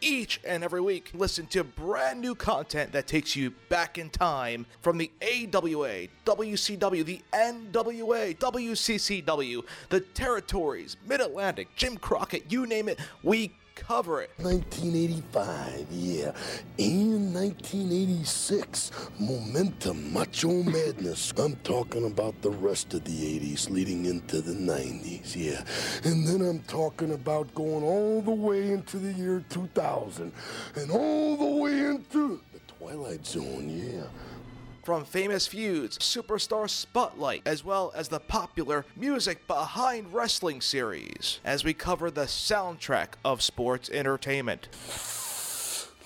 Each 0.00 0.40
and 0.44 0.62
every 0.62 0.80
week, 0.80 1.10
listen 1.14 1.46
to 1.48 1.64
brand 1.64 2.20
new 2.20 2.34
content 2.34 2.92
that 2.92 3.06
takes 3.06 3.34
you 3.34 3.50
back 3.68 3.96
in 3.96 4.10
time 4.10 4.66
from 4.80 4.98
the 4.98 5.10
AWA, 5.22 6.08
WCW, 6.26 7.04
the 7.04 7.22
NWA, 7.32 8.36
WCCW, 8.36 9.64
the 9.88 10.00
territories, 10.00 10.96
Mid 11.06 11.20
Atlantic, 11.20 11.68
Jim 11.76 11.96
Crockett, 11.96 12.50
you 12.52 12.66
name 12.66 12.88
it, 12.88 12.98
we 13.22 13.52
cover 13.76 14.22
it. 14.22 14.30
1985, 14.38 15.86
yeah. 15.90 16.32
And 16.78 17.32
1986, 17.32 18.90
Momentum, 19.20 20.12
Macho 20.12 20.62
Madness. 20.64 21.32
I'm 21.36 21.54
talking 21.56 22.06
about 22.06 22.40
the 22.42 22.50
rest 22.50 22.94
of 22.94 23.04
the 23.04 23.12
80s 23.38 23.70
leading 23.70 24.06
into 24.06 24.40
the 24.40 24.54
90s, 24.54 25.36
yeah. 25.36 25.62
And 26.10 26.26
then 26.26 26.40
I'm 26.46 26.60
talking 26.60 27.12
about 27.12 27.54
going 27.54 27.84
all 27.84 28.22
the 28.22 28.32
way 28.32 28.72
into 28.72 28.98
the 28.98 29.12
year 29.12 29.44
2000 29.50 30.32
and 30.74 30.90
all 30.90 31.36
the 31.36 31.62
way 31.62 31.78
into 31.78 32.40
the 32.52 32.60
Twilight 32.66 33.24
Zone, 33.24 33.68
yeah. 33.68 34.06
From 34.86 35.04
famous 35.04 35.48
feuds, 35.48 35.98
superstar 35.98 36.70
spotlight, 36.70 37.42
as 37.44 37.64
well 37.64 37.90
as 37.96 38.06
the 38.06 38.20
popular 38.20 38.86
music 38.94 39.44
behind 39.48 40.14
wrestling 40.14 40.60
series, 40.60 41.40
as 41.44 41.64
we 41.64 41.74
cover 41.74 42.08
the 42.08 42.26
soundtrack 42.26 43.14
of 43.24 43.42
sports 43.42 43.90
entertainment. 43.90 44.68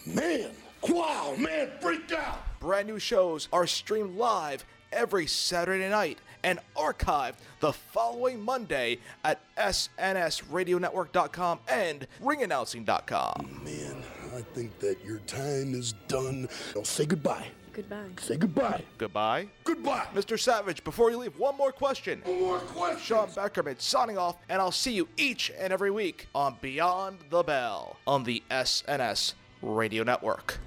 Man, 0.06 0.52
wow, 0.88 1.34
man, 1.36 1.68
freak 1.82 2.10
out! 2.12 2.38
Brand 2.58 2.88
new 2.88 2.98
shows 2.98 3.48
are 3.52 3.66
streamed 3.66 4.16
live 4.16 4.64
every 4.92 5.26
Saturday 5.26 5.90
night 5.90 6.16
and 6.42 6.58
archived 6.74 7.34
the 7.60 7.74
following 7.74 8.40
Monday 8.40 8.96
at 9.24 9.42
snsradionetwork.com 9.56 11.58
and 11.68 12.06
ringannouncing.com. 12.22 13.60
Man, 13.62 14.02
I 14.34 14.40
think 14.54 14.78
that 14.78 15.04
your 15.04 15.18
time 15.26 15.74
is 15.74 15.92
done. 16.08 16.48
I'll 16.74 16.84
say 16.84 17.04
goodbye. 17.04 17.48
Goodbye. 17.72 18.06
Say 18.18 18.36
goodbye. 18.36 18.82
Goodbye. 18.98 19.48
Goodbye. 19.64 20.06
Mr. 20.14 20.38
Savage, 20.38 20.82
before 20.84 21.10
you 21.10 21.18
leave, 21.18 21.38
one 21.38 21.56
more 21.56 21.72
question. 21.72 22.20
One 22.24 22.40
more 22.40 22.58
question. 22.58 22.98
Sean 23.00 23.28
Beckerman 23.28 23.80
signing 23.80 24.18
off, 24.18 24.36
and 24.48 24.60
I'll 24.60 24.72
see 24.72 24.92
you 24.92 25.08
each 25.16 25.52
and 25.58 25.72
every 25.72 25.90
week 25.90 26.26
on 26.34 26.56
Beyond 26.60 27.18
the 27.30 27.42
Bell 27.42 27.96
on 28.06 28.24
the 28.24 28.42
SNS 28.50 29.34
Radio 29.62 30.02
Network. 30.02 30.58